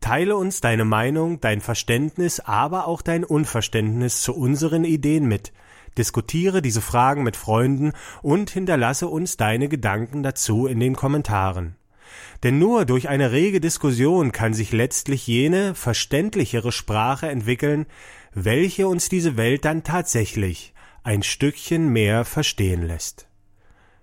Teile 0.01 0.37
uns 0.37 0.61
deine 0.61 0.85
Meinung, 0.85 1.41
dein 1.41 1.61
Verständnis, 1.61 2.41
aber 2.41 2.87
auch 2.87 3.03
dein 3.03 3.25
Unverständnis 3.25 4.23
zu 4.23 4.35
unseren 4.35 4.85
Ideen 4.85 5.27
mit. 5.27 5.53
Diskutiere 5.99 6.63
diese 6.63 6.81
Fragen 6.81 7.23
mit 7.23 7.37
Freunden 7.37 7.93
und 8.23 8.51
hinterlasse 8.51 9.09
uns 9.09 9.37
deine 9.37 9.69
Gedanken 9.69 10.23
dazu 10.23 10.67
in 10.67 10.81
den 10.81 10.97
Kommentaren. 10.97 11.77
Denn 12.43 12.59
nur 12.59 12.85
durch 12.85 13.09
eine 13.09 13.33
rege 13.33 13.61
Diskussion 13.61 14.33
kann 14.33 14.55
sich 14.55 14.73
letztlich 14.73 15.27
jene 15.27 15.75
verständlichere 15.75 16.73
Sprache 16.73 17.29
entwickeln, 17.29 17.87
welche 18.33 18.89
uns 18.89 19.09
diese 19.09 19.37
Welt 19.37 19.65
dann 19.65 19.85
tatsächlich 19.85 20.75
ein 21.03 21.23
Stückchen 21.23 21.89
mehr 21.89 22.25
verstehen 22.25 22.83
lässt. 22.83 23.29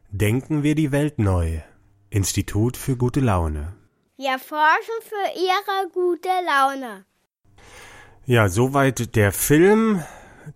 Denken 0.09 0.63
wir 0.63 0.75
die 0.75 0.91
Welt 0.91 1.19
neu. 1.19 1.61
Institut 2.09 2.77
für 2.77 2.97
gute 2.97 3.21
Laune. 3.21 3.73
Wir 4.17 4.37
forschen 4.37 4.99
für 5.01 5.39
Ihre 5.39 5.89
gute 5.93 6.29
Laune. 6.45 7.05
Ja, 8.25 8.49
soweit 8.49 9.15
der 9.15 9.31
Film, 9.31 10.03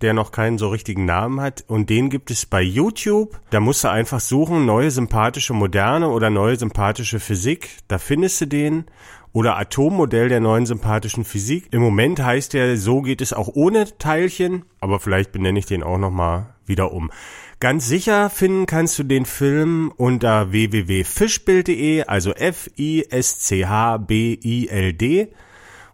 der 0.02 0.14
noch 0.14 0.32
keinen 0.32 0.58
so 0.58 0.70
richtigen 0.70 1.06
Namen 1.06 1.42
hat. 1.42 1.64
Und 1.68 1.90
den 1.90 2.10
gibt 2.10 2.32
es 2.32 2.46
bei 2.46 2.62
YouTube. 2.62 3.40
Da 3.50 3.60
musst 3.60 3.84
du 3.84 3.90
einfach 3.90 4.20
suchen, 4.20 4.66
neue 4.66 4.92
sympathische 4.92 5.54
Moderne 5.54 6.10
oder 6.10 6.30
neue 6.30 6.56
sympathische 6.56 7.20
Physik. 7.20 7.70
Da 7.88 7.98
findest 7.98 8.42
du 8.42 8.48
den. 8.48 8.86
Oder 9.32 9.58
Atommodell 9.58 10.30
der 10.30 10.40
neuen 10.40 10.66
sympathischen 10.66 11.26
Physik. 11.26 11.68
Im 11.72 11.82
Moment 11.82 12.24
heißt 12.24 12.54
der, 12.54 12.78
so 12.78 13.02
geht 13.02 13.20
es 13.20 13.34
auch 13.34 13.50
ohne 13.54 13.98
Teilchen. 13.98 14.64
Aber 14.80 15.00
vielleicht 15.02 15.34
benenne 15.34 15.60
ich 15.60 15.66
den 15.66 15.84
auch 15.84 15.98
nochmal 15.98 16.56
wieder 16.66 16.94
um. 16.94 17.12
Ganz 17.60 17.88
sicher 17.88 18.30
finden 18.30 18.66
kannst 18.66 19.00
du 19.00 19.04
den 19.04 19.26
Film 19.26 19.92
unter 19.96 20.52
www.fischbild.de, 20.52 22.04
also 22.04 22.34
F-I-S-C-H-B-I-L-D. 22.34 22.88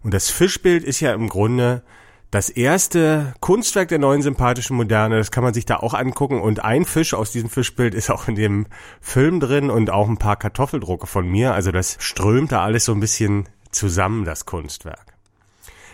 Und 0.04 0.14
das 0.14 0.30
Fischbild 0.30 0.84
ist 0.84 1.00
ja 1.00 1.14
im 1.14 1.30
Grunde 1.30 1.84
das 2.32 2.50
erste 2.50 3.34
Kunstwerk 3.42 3.90
der 3.90 4.00
neuen 4.00 4.22
sympathischen 4.22 4.76
Moderne. 4.78 5.18
Das 5.18 5.32
kann 5.32 5.44
man 5.44 5.54
sich 5.54 5.66
da 5.66 5.78
auch 5.78 5.94
angucken. 5.94 6.42
Und 6.42 6.64
ein 6.64 6.86
Fisch 6.86 7.14
aus 7.14 7.32
diesem 7.32 7.50
Fischbild 7.50 7.94
ist 7.94 8.10
auch 8.10 8.28
in 8.28 8.36
dem 8.36 8.68
Film 9.02 9.40
drin 9.40 9.70
und 9.70 9.90
auch 9.90 10.08
ein 10.08 10.18
paar 10.18 10.38
Kartoffeldrucke 10.38 11.08
von 11.08 11.28
mir. 11.28 11.54
Also 11.54 11.72
das 11.72 11.98
strömt 12.00 12.52
da 12.52 12.64
alles 12.64 12.86
so 12.86 12.94
ein 12.94 13.02
bisschen 13.02 13.50
zusammen, 13.72 14.26
das 14.26 14.46
Kunstwerk. 14.46 15.06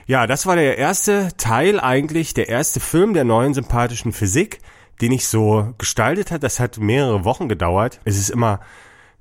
Ja, 0.06 0.26
das 0.26 0.45
war 0.45 0.56
der 0.56 0.78
erste 0.78 1.30
Teil 1.38 1.80
eigentlich, 1.80 2.34
der 2.34 2.47
erste 2.47 2.80
Film 2.80 3.13
der 3.13 3.26
neuen 3.26 3.54
sympathischen 3.54 4.13
Physik 4.13 4.60
den 5.02 5.12
ich 5.12 5.28
so 5.28 5.73
gestaltet 5.78 6.32
hat, 6.32 6.43
das 6.43 6.60
hat 6.60 6.78
mehrere 6.78 7.23
Wochen 7.23 7.47
gedauert. 7.47 8.00
Es 8.04 8.17
ist 8.17 8.30
immer 8.30 8.60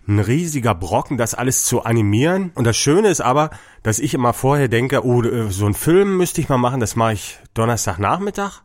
ein 0.08 0.18
riesiger 0.20 0.74
Brocken, 0.74 1.16
das 1.16 1.34
alles 1.34 1.64
zu 1.64 1.82
animieren. 1.82 2.52
Und 2.54 2.64
das 2.64 2.76
Schöne 2.76 3.08
ist 3.08 3.20
aber, 3.20 3.50
dass 3.82 3.98
ich 3.98 4.14
immer 4.14 4.32
vorher 4.32 4.68
denke, 4.68 5.04
oh, 5.04 5.22
so 5.48 5.66
ein 5.66 5.74
Film 5.74 6.16
müsste 6.16 6.40
ich 6.40 6.48
mal 6.48 6.58
machen, 6.58 6.80
das 6.80 6.96
mache 6.96 7.14
ich 7.14 7.38
Donnerstagnachmittag. 7.54 8.62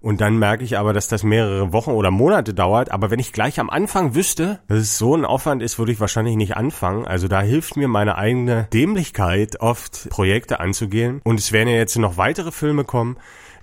Und 0.00 0.20
dann 0.20 0.38
merke 0.38 0.62
ich 0.62 0.78
aber, 0.78 0.92
dass 0.92 1.08
das 1.08 1.24
mehrere 1.24 1.72
Wochen 1.72 1.90
oder 1.90 2.12
Monate 2.12 2.54
dauert. 2.54 2.92
Aber 2.92 3.10
wenn 3.10 3.18
ich 3.18 3.32
gleich 3.32 3.58
am 3.58 3.68
Anfang 3.68 4.14
wüsste, 4.14 4.60
dass 4.68 4.78
es 4.78 4.96
so 4.96 5.16
ein 5.16 5.24
Aufwand 5.24 5.60
ist, 5.60 5.78
würde 5.78 5.90
ich 5.90 5.98
wahrscheinlich 5.98 6.36
nicht 6.36 6.56
anfangen. 6.56 7.04
Also 7.04 7.26
da 7.26 7.40
hilft 7.40 7.76
mir 7.76 7.88
meine 7.88 8.16
eigene 8.16 8.68
Dämlichkeit, 8.72 9.60
oft 9.60 10.08
Projekte 10.10 10.60
anzugehen. 10.60 11.20
Und 11.24 11.40
es 11.40 11.50
werden 11.50 11.68
ja 11.68 11.76
jetzt 11.76 11.98
noch 11.98 12.16
weitere 12.16 12.52
Filme 12.52 12.84
kommen. 12.84 13.16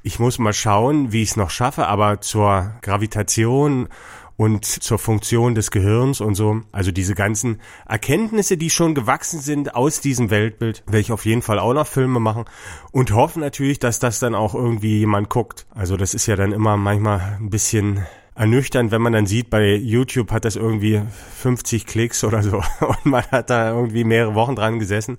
Ich 0.04 0.20
muss 0.20 0.38
mal 0.38 0.54
schauen, 0.54 1.14
wie 1.14 1.24
ich 1.24 1.30
es 1.30 1.38
noch 1.38 1.50
schaffe, 1.50 1.88
aber 1.88 2.20
zur 2.20 2.74
Gravitation 2.82 3.88
und 4.38 4.66
zur 4.66 5.00
Funktion 5.00 5.56
des 5.56 5.72
Gehirns 5.72 6.22
und 6.22 6.36
so. 6.36 6.62
Also 6.72 6.92
diese 6.92 7.16
ganzen 7.16 7.62
Erkenntnisse, 7.88 8.58
die 8.58 8.70
schon 8.70 8.96
gewachsen 8.96 9.40
sind 9.40 9.76
aus 9.76 10.02
diesem 10.02 10.30
Weltbild, 10.30 10.84
werde 10.88 11.00
ich 11.00 11.12
auf 11.12 11.26
jeden 11.26 11.42
Fall 11.42 11.60
auch 11.60 11.74
noch 11.74 11.88
Filme 11.88 12.20
machen 12.20 12.46
und 12.92 13.12
hoffe 13.12 13.40
natürlich, 13.40 13.80
dass 13.80 14.00
das 14.00 14.20
dann 14.20 14.36
auch 14.36 14.54
irgendwie 14.54 15.00
jemand 15.00 15.30
guckt. 15.30 15.66
Also 15.70 15.98
das 15.98 16.14
ist 16.14 16.26
ja 16.26 16.36
dann 16.36 16.52
immer 16.52 16.78
manchmal 16.78 17.38
ein 17.40 17.50
bisschen 17.50 18.06
ernüchternd, 18.36 18.92
wenn 18.92 19.02
man 19.02 19.14
dann 19.14 19.26
sieht, 19.26 19.50
bei 19.50 19.76
YouTube 19.76 20.32
hat 20.32 20.44
das 20.44 20.58
irgendwie 20.58 21.02
50 21.38 21.86
Klicks 21.86 22.24
oder 22.24 22.44
so 22.44 22.58
und 22.82 23.06
man 23.06 23.24
hat 23.32 23.50
da 23.50 23.72
irgendwie 23.72 24.04
mehrere 24.04 24.36
Wochen 24.36 24.56
dran 24.56 24.80
gesessen. 24.80 25.18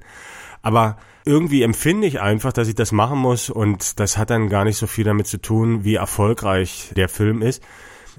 Aber 0.60 0.98
irgendwie 1.24 1.62
empfinde 1.62 2.06
ich 2.06 2.20
einfach, 2.20 2.52
dass 2.52 2.68
ich 2.68 2.74
das 2.74 2.92
machen 2.92 3.18
muss 3.18 3.50
und 3.50 3.98
das 3.98 4.18
hat 4.18 4.30
dann 4.30 4.48
gar 4.48 4.64
nicht 4.64 4.76
so 4.76 4.86
viel 4.86 5.04
damit 5.04 5.26
zu 5.26 5.40
tun, 5.40 5.84
wie 5.84 5.94
erfolgreich 5.94 6.92
der 6.94 7.08
Film 7.08 7.40
ist. 7.40 7.62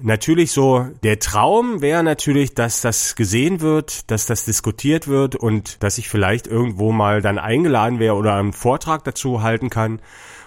Natürlich 0.00 0.52
so, 0.52 0.86
der 1.02 1.18
Traum 1.18 1.80
wäre 1.80 2.04
natürlich, 2.04 2.54
dass 2.54 2.80
das 2.80 3.16
gesehen 3.16 3.60
wird, 3.60 4.10
dass 4.10 4.26
das 4.26 4.44
diskutiert 4.44 5.08
wird 5.08 5.34
und 5.34 5.82
dass 5.82 5.98
ich 5.98 6.08
vielleicht 6.08 6.46
irgendwo 6.46 6.92
mal 6.92 7.20
dann 7.20 7.38
eingeladen 7.38 7.98
wäre 7.98 8.14
oder 8.14 8.34
einen 8.34 8.52
Vortrag 8.52 9.02
dazu 9.02 9.42
halten 9.42 9.70
kann 9.70 10.00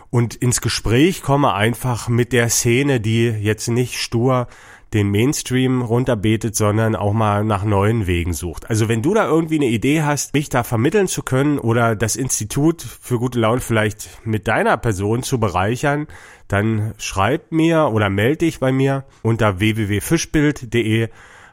und 0.10 0.36
ins 0.36 0.62
Gespräch 0.62 1.22
komme 1.22 1.54
einfach 1.54 2.08
mit 2.08 2.34
der 2.34 2.50
Szene, 2.50 3.00
die 3.00 3.28
jetzt 3.28 3.68
nicht 3.68 3.98
stur 3.98 4.48
den 4.94 5.10
Mainstream 5.10 5.82
runterbetet, 5.82 6.56
sondern 6.56 6.96
auch 6.96 7.14
mal 7.14 7.46
nach 7.46 7.64
neuen 7.64 8.08
Wegen 8.08 8.34
sucht. 8.34 8.70
Also 8.70 8.90
wenn 8.90 9.02
du 9.02 9.14
da 9.14 9.26
irgendwie 9.26 9.56
eine 9.56 9.68
Idee 9.68 10.04
hast, 10.04 10.34
mich 10.34 10.50
da 10.50 10.64
vermitteln 10.64 11.08
zu 11.08 11.24
können 11.24 11.60
oder 11.60 11.96
das 11.96 12.16
Institut 12.16 12.82
für 12.82 13.18
gute 13.18 13.40
Laune 13.40 13.62
vielleicht 13.62 14.26
mit 14.26 14.48
deiner 14.48 14.76
Person 14.78 15.24
zu 15.24 15.40
bereichern, 15.40 16.08
dann 16.48 16.94
schreib 16.98 17.52
mir 17.52 17.92
oder 17.94 18.10
melde 18.10 18.46
dich 18.46 18.60
bei 18.60 18.72
mir 18.72 19.06
unter 19.22 19.60
www.fischbild.de 19.60 21.10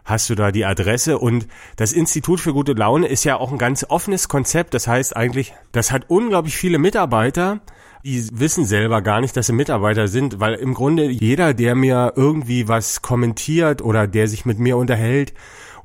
hast 0.09 0.31
du 0.31 0.35
da 0.35 0.51
die 0.51 0.65
Adresse 0.65 1.19
und 1.19 1.47
das 1.77 1.93
Institut 1.93 2.41
für 2.41 2.55
gute 2.55 2.73
Laune 2.73 3.07
ist 3.07 3.25
ja 3.25 3.37
auch 3.37 3.53
ein 3.53 3.59
ganz 3.59 3.85
offenes 3.89 4.29
Konzept. 4.29 4.75
Das 4.75 4.89
heißt 4.89 5.15
eigentlich, 5.15 5.55
das 5.71 5.93
hat 5.93 6.07
unglaublich 6.09 6.57
viele 6.57 6.79
Mitarbeiter, 6.79 7.61
die 8.05 8.29
wissen 8.33 8.65
selber 8.65 9.03
gar 9.03 9.21
nicht, 9.21 9.37
dass 9.37 9.47
sie 9.47 9.53
Mitarbeiter 9.53 10.09
sind, 10.09 10.41
weil 10.41 10.55
im 10.55 10.75
Grunde 10.75 11.11
jeder, 11.11 11.55
der 11.55 11.75
mir 11.75 12.13
irgendwie 12.17 12.69
was 12.69 13.03
kommentiert 13.03 13.83
oder 13.83 14.07
der 14.07 14.29
sich 14.29 14.45
mit 14.45 14.59
mir 14.59 14.77
unterhält 14.77 15.35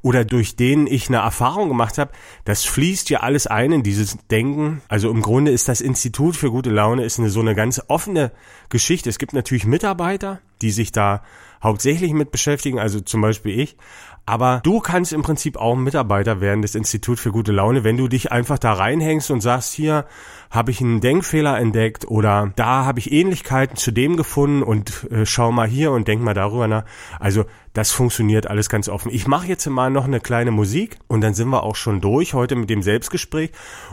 oder 0.03 0.25
durch 0.25 0.55
den 0.55 0.85
ich 0.85 1.07
eine 1.07 1.17
Erfahrung 1.17 1.69
gemacht 1.69 1.97
habe, 1.97 2.11
das 2.43 2.65
fließt 2.65 3.09
ja 3.09 3.21
alles 3.21 3.47
ein 3.47 3.71
in 3.71 3.83
dieses 3.83 4.17
Denken. 4.29 4.81
Also 4.89 5.09
im 5.09 5.21
Grunde 5.21 5.51
ist 5.51 5.69
das 5.69 5.81
Institut 5.81 6.35
für 6.35 6.51
gute 6.51 6.69
Laune 6.69 7.05
ist 7.05 7.19
eine 7.19 7.29
so 7.29 7.39
eine 7.39 7.55
ganz 7.55 7.81
offene 7.87 8.31
Geschichte. 8.69 9.09
Es 9.09 9.17
gibt 9.17 9.33
natürlich 9.33 9.65
Mitarbeiter, 9.65 10.41
die 10.61 10.71
sich 10.71 10.91
da 10.91 11.23
hauptsächlich 11.63 12.11
mit 12.11 12.31
beschäftigen, 12.31 12.79
also 12.79 12.99
zum 12.99 13.21
Beispiel 13.21 13.57
ich. 13.57 13.77
Aber 14.25 14.61
du 14.63 14.79
kannst 14.79 15.11
im 15.11 15.21
Prinzip 15.21 15.57
auch 15.57 15.75
Mitarbeiter 15.75 16.39
werden 16.39 16.61
des 16.61 16.75
Institut 16.75 17.19
für 17.19 17.31
gute 17.31 17.51
Laune, 17.51 17.83
wenn 17.83 17.97
du 17.97 18.07
dich 18.07 18.31
einfach 18.31 18.57
da 18.57 18.71
reinhängst 18.71 19.29
und 19.31 19.41
sagst, 19.41 19.73
hier 19.73 20.05
habe 20.49 20.71
ich 20.71 20.79
einen 20.79 21.01
Denkfehler 21.01 21.59
entdeckt 21.59 22.07
oder 22.07 22.53
da 22.55 22.85
habe 22.85 22.99
ich 22.99 23.11
Ähnlichkeiten 23.11 23.75
zu 23.75 23.91
dem 23.91 24.15
gefunden 24.15 24.63
und 24.63 25.11
äh, 25.11 25.25
schau 25.25 25.51
mal 25.51 25.67
hier 25.67 25.91
und 25.91 26.07
denk 26.07 26.21
mal 26.21 26.33
darüber 26.33 26.69
nach. 26.69 26.85
Also 27.19 27.43
das 27.73 27.91
funktioniert 27.91 28.47
alles 28.47 28.69
ganz 28.69 28.87
offen. 28.87 29.11
Ich 29.11 29.27
mache 29.27 29.47
jetzt 29.47 29.65
mal 29.67 29.89
noch 29.89 30.05
eine 30.05 30.21
kleine 30.21 30.51
Musik 30.51 30.99
und 31.07 31.19
dann 31.21 31.33
sind 31.33 31.49
wir 31.49 31.63
auch 31.63 31.75
schon 31.75 31.99
durch 31.99 32.33
heute 32.33 32.55
mit 32.55 32.69
dem 32.69 32.81
Selbstgespräch. 32.81 33.51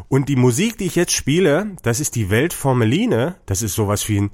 Und 0.08 0.28
die 0.28 0.36
Musik, 0.36 0.78
die 0.78 0.86
ich 0.86 0.94
jetzt 0.94 1.12
spiele, 1.12 1.72
das 1.82 1.98
ist 1.98 2.14
die 2.14 2.30
Weltformeline. 2.30 3.36
Das 3.46 3.62
ist 3.62 3.74
sowas 3.74 4.08
wie 4.08 4.20
ein 4.20 4.30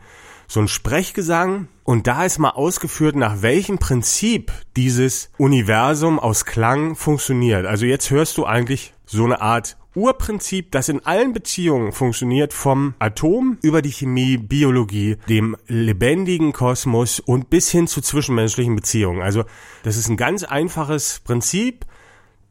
so 0.48 0.60
ein 0.60 0.68
Sprechgesang 0.68 1.68
und 1.84 2.06
da 2.06 2.24
ist 2.24 2.38
mal 2.38 2.50
ausgeführt, 2.50 3.16
nach 3.16 3.42
welchem 3.42 3.78
Prinzip 3.78 4.52
dieses 4.76 5.30
Universum 5.38 6.18
aus 6.18 6.44
Klang 6.44 6.96
funktioniert. 6.96 7.66
Also 7.66 7.86
jetzt 7.86 8.10
hörst 8.10 8.36
du 8.38 8.44
eigentlich 8.44 8.92
so 9.06 9.24
eine 9.24 9.40
Art 9.40 9.76
Urprinzip, 9.94 10.72
das 10.72 10.90
in 10.90 11.04
allen 11.06 11.32
Beziehungen 11.32 11.92
funktioniert, 11.92 12.52
vom 12.52 12.94
Atom 12.98 13.56
über 13.62 13.80
die 13.80 13.92
Chemie, 13.92 14.36
Biologie, 14.36 15.16
dem 15.28 15.56
lebendigen 15.68 16.52
Kosmos 16.52 17.18
und 17.18 17.48
bis 17.48 17.70
hin 17.70 17.86
zu 17.86 18.02
zwischenmenschlichen 18.02 18.76
Beziehungen. 18.76 19.22
Also 19.22 19.44
das 19.84 19.96
ist 19.96 20.08
ein 20.08 20.18
ganz 20.18 20.44
einfaches 20.44 21.20
Prinzip. 21.24 21.86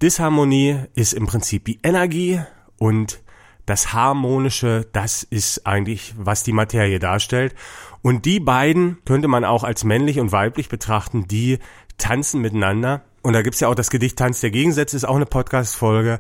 Disharmonie 0.02 0.80
ist 0.96 1.14
im 1.14 1.28
Prinzip 1.28 1.66
die 1.66 1.80
Energie 1.84 2.42
und 2.78 3.22
das 3.66 3.94
Harmonische, 3.94 4.88
das 4.92 5.24
ist 5.24 5.66
eigentlich, 5.66 6.14
was 6.18 6.44
die 6.44 6.52
Materie 6.54 7.00
darstellt. 7.00 7.56
Und 8.02 8.26
die 8.26 8.40
beiden 8.40 8.98
könnte 9.06 9.28
man 9.28 9.44
auch 9.44 9.64
als 9.64 9.84
männlich 9.84 10.20
und 10.20 10.32
weiblich 10.32 10.70
betrachten, 10.70 11.28
die 11.28 11.60
tanzen 11.98 12.42
miteinander. 12.42 13.02
Und 13.24 13.34
da 13.34 13.42
gibt's 13.42 13.60
ja 13.60 13.68
auch 13.68 13.76
das 13.76 13.90
Gedicht 13.90 14.20
Tanz 14.20 14.42
der 14.42 14.52
Gegensätze, 14.52 14.96
ist 14.96 15.06
auch 15.06 15.16
eine 15.16 15.26
Podcast-Folge. 15.26 16.20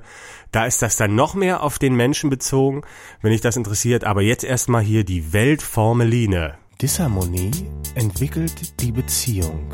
Da 0.52 0.66
ist 0.66 0.82
das 0.82 0.98
dann 0.98 1.14
noch 1.14 1.36
mehr 1.36 1.62
auf 1.62 1.78
den 1.78 1.96
Menschen 1.96 2.32
bezogen, 2.32 2.82
wenn 3.22 3.32
dich 3.32 3.42
das 3.42 3.58
interessiert. 3.58 4.06
Aber 4.06 4.24
jetzt 4.24 4.44
erstmal 4.44 4.82
hier 4.82 5.04
die 5.04 5.32
Weltformeline. 5.32 6.56
Disharmonie 6.82 7.52
entwickelt 7.94 8.82
die 8.82 8.92
Beziehung. 8.92 9.70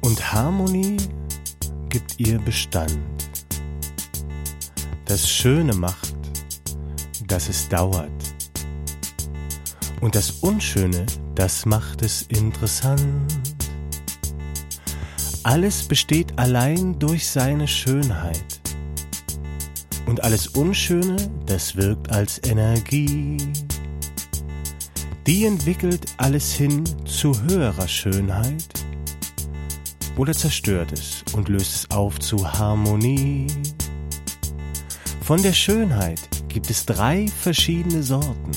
Und 0.00 0.32
Harmonie 0.32 0.96
gibt 1.88 2.18
ihr 2.18 2.38
Bestand. 2.40 2.98
Das 5.06 5.28
Schöne 5.28 5.74
macht, 5.74 6.14
dass 7.26 7.48
es 7.48 7.68
dauert. 7.68 8.10
Und 10.00 10.14
das 10.14 10.30
Unschöne 10.42 11.06
das 11.36 11.66
macht 11.66 12.00
es 12.00 12.22
interessant. 12.22 13.30
Alles 15.42 15.82
besteht 15.82 16.38
allein 16.38 16.98
durch 16.98 17.28
seine 17.28 17.68
Schönheit. 17.68 18.60
Und 20.06 20.24
alles 20.24 20.48
Unschöne, 20.48 21.16
das 21.44 21.76
wirkt 21.76 22.10
als 22.10 22.40
Energie. 22.44 23.36
Die 25.26 25.44
entwickelt 25.44 26.06
alles 26.16 26.52
hin 26.52 26.84
zu 27.04 27.38
höherer 27.42 27.86
Schönheit 27.86 28.64
oder 30.16 30.32
zerstört 30.32 30.92
es 30.92 31.22
und 31.34 31.50
löst 31.50 31.74
es 31.74 31.90
auf 31.90 32.18
zu 32.18 32.50
Harmonie. 32.50 33.46
Von 35.26 35.42
der 35.42 35.54
Schönheit 35.54 36.20
gibt 36.46 36.70
es 36.70 36.86
drei 36.86 37.26
verschiedene 37.26 38.04
Sorten. 38.04 38.52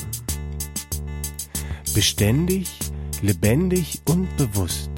Beständig, 1.94 2.68
lebendig 3.22 4.00
und 4.08 4.36
bewusst. 4.36 4.88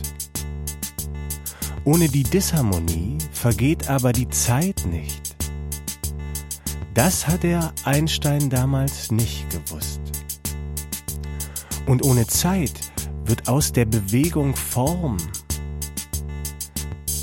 Ohne 1.84 2.10
die 2.10 2.24
Disharmonie 2.24 3.16
vergeht 3.32 3.88
aber 3.88 4.12
die 4.12 4.28
Zeit 4.28 4.84
nicht. 4.84 5.34
Das 6.92 7.26
hat 7.26 7.42
der 7.42 7.72
Einstein 7.84 8.50
damals 8.50 9.10
nicht 9.10 9.48
gewusst. 9.48 10.02
Und 11.86 12.04
ohne 12.04 12.26
Zeit 12.26 12.92
wird 13.24 13.48
aus 13.48 13.72
der 13.72 13.86
Bewegung 13.86 14.54
Form. 14.54 15.16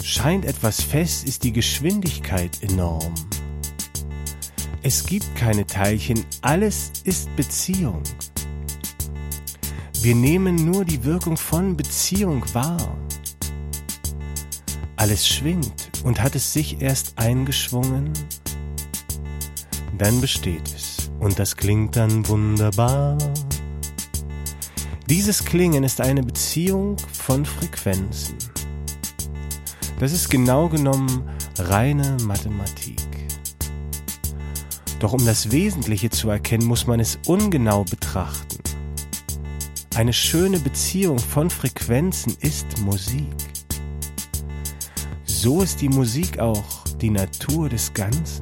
Scheint 0.02 0.44
etwas 0.44 0.82
fest, 0.82 1.28
ist 1.28 1.44
die 1.44 1.54
Geschwindigkeit 1.54 2.64
enorm. 2.64 3.14
Es 4.82 5.06
gibt 5.06 5.36
keine 5.36 5.66
Teilchen, 5.66 6.26
alles 6.42 6.92
ist 7.04 7.36
Beziehung. 7.36 8.02
Wir 10.02 10.16
nehmen 10.16 10.56
nur 10.56 10.86
die 10.86 11.04
Wirkung 11.04 11.36
von 11.36 11.76
Beziehung 11.76 12.46
wahr. 12.54 12.98
Alles 14.96 15.28
schwingt 15.28 15.92
und 16.06 16.22
hat 16.22 16.36
es 16.36 16.54
sich 16.54 16.82
erst 16.82 17.18
eingeschwungen, 17.18 18.14
dann 19.98 20.22
besteht 20.22 20.74
es 20.74 21.12
und 21.20 21.40
das 21.40 21.58
klingt 21.58 21.98
dann 21.98 22.26
wunderbar. 22.30 23.18
Dieses 25.10 25.44
Klingen 25.44 25.84
ist 25.84 26.00
eine 26.00 26.24
Beziehung 26.24 26.96
von 27.12 27.46
Frequenzen. 27.46 28.36
Das 30.00 30.14
ist 30.14 30.30
genau 30.30 30.70
genommen 30.70 31.28
reine 31.58 32.16
Mathematik. 32.24 33.09
Doch 35.00 35.14
um 35.14 35.26
das 35.26 35.52
Wesentliche 35.52 36.10
zu 36.10 36.30
erkennen, 36.30 36.68
muss 36.68 36.88
man 36.88 37.00
es 37.00 37.18
ungenau 37.26 37.84
betrachten. 37.84 38.60
Eine 39.96 40.14
schöne 40.14 40.60
Beziehung 40.60 41.20
von 41.20 41.50
Frequenzen 41.50 42.36
ist 42.42 42.80
Musik. 42.82 43.36
So 45.26 45.62
ist 45.62 45.82
die 45.82 45.90
Musik 45.90 46.40
auch 46.40 46.84
die 47.02 47.10
Natur 47.10 47.70
des 47.70 47.94
Ganzen. 47.94 48.42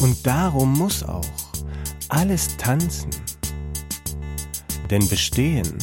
Und 0.00 0.26
darum 0.26 0.78
muss 0.78 1.02
auch 1.02 1.26
alles 2.08 2.56
tanzen 2.56 3.10
denn 4.92 5.08
bestehen 5.08 5.78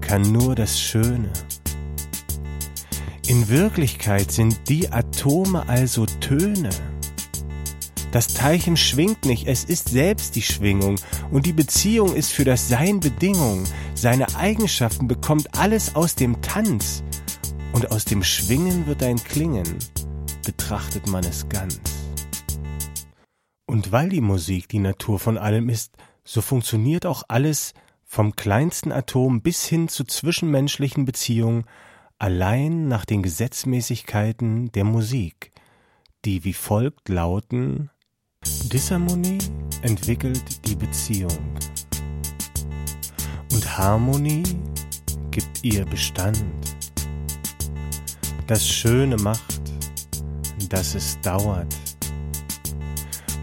kann 0.00 0.32
nur 0.32 0.56
das 0.56 0.80
Schöne. 0.80 1.30
In 3.28 3.48
Wirklichkeit 3.48 4.32
sind 4.32 4.68
die 4.68 4.90
Atome 4.90 5.68
also 5.68 6.04
Töne. 6.06 6.70
Das 8.12 8.26
Teilchen 8.26 8.76
schwingt 8.76 9.24
nicht, 9.24 9.46
es 9.46 9.62
ist 9.62 9.90
selbst 9.90 10.34
die 10.34 10.42
Schwingung 10.42 10.96
und 11.30 11.46
die 11.46 11.52
Beziehung 11.52 12.12
ist 12.14 12.32
für 12.32 12.44
das 12.44 12.68
Sein 12.68 12.98
Bedingung. 12.98 13.62
Seine 13.94 14.34
Eigenschaften 14.34 15.06
bekommt 15.06 15.56
alles 15.56 15.94
aus 15.94 16.16
dem 16.16 16.42
Tanz 16.42 17.04
und 17.72 17.92
aus 17.92 18.04
dem 18.04 18.24
Schwingen 18.24 18.88
wird 18.88 19.04
ein 19.04 19.22
Klingen, 19.22 19.78
betrachtet 20.44 21.06
man 21.06 21.22
es 21.22 21.48
ganz. 21.48 21.80
Und 23.64 23.92
weil 23.92 24.08
die 24.08 24.20
Musik 24.20 24.68
die 24.68 24.80
Natur 24.80 25.20
von 25.20 25.38
allem 25.38 25.68
ist, 25.68 25.96
so 26.24 26.40
funktioniert 26.40 27.06
auch 27.06 27.22
alles 27.28 27.74
vom 28.04 28.34
kleinsten 28.34 28.90
Atom 28.90 29.40
bis 29.40 29.66
hin 29.66 29.86
zu 29.86 30.02
zwischenmenschlichen 30.02 31.04
Beziehungen 31.04 31.64
allein 32.18 32.88
nach 32.88 33.04
den 33.04 33.22
Gesetzmäßigkeiten 33.22 34.72
der 34.72 34.82
Musik, 34.82 35.52
die 36.24 36.42
wie 36.42 36.54
folgt 36.54 37.08
lauten 37.08 37.88
Disharmonie 38.68 39.38
entwickelt 39.82 40.66
die 40.66 40.74
Beziehung 40.74 41.38
und 43.52 43.78
Harmonie 43.78 44.42
gibt 45.30 45.62
ihr 45.62 45.84
Bestand. 45.84 46.42
Das 48.46 48.66
Schöne 48.66 49.16
macht, 49.16 49.60
dass 50.68 50.94
es 50.94 51.20
dauert. 51.20 51.74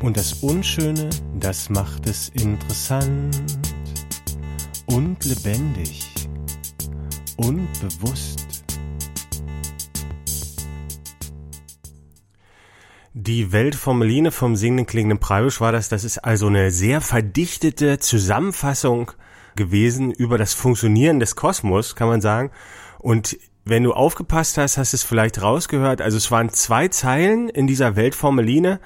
Und 0.02 0.16
das 0.16 0.34
Unschöne, 0.44 1.10
das 1.40 1.70
macht 1.70 2.08
es 2.08 2.30
interessant 2.30 3.36
und 4.86 5.24
lebendig 5.26 6.08
und 7.38 7.68
bewusst. 7.80 8.37
Die 13.28 13.52
Welt 13.52 13.76
vom 13.76 14.00
Meline 14.00 14.32
vom 14.32 14.56
singenden 14.56 14.86
klingenden 14.86 15.20
Preibisch 15.20 15.60
war 15.60 15.74
das. 15.74 15.90
Das 15.90 16.06
ist 16.06 16.20
also 16.20 16.48
eine 16.48 16.72
sehr 16.72 17.02
verdichtete 17.02 18.00
Zusammenfassung 18.00 19.12
gewesen 19.58 20.14
über 20.14 20.38
das 20.38 20.54
Funktionieren 20.54 21.20
des 21.20 21.36
Kosmos, 21.36 21.98
kann 21.98 22.08
man 22.08 22.22
sagen. 22.22 22.52
Und 23.00 23.38
wenn 23.66 23.84
du 23.84 23.92
aufgepasst 23.92 24.58
hast, 24.58 24.78
hast 24.78 24.94
es 24.94 25.04
vielleicht 25.04 25.42
rausgehört. 25.42 26.02
Also 26.02 26.16
es 26.16 26.32
waren 26.32 26.52
zwei 26.52 26.88
Zeilen 26.88 27.50
in 27.50 27.68
dieser 27.68 27.98
Welt 27.98 28.16
vom 28.16 28.38
Meline, 28.38 28.80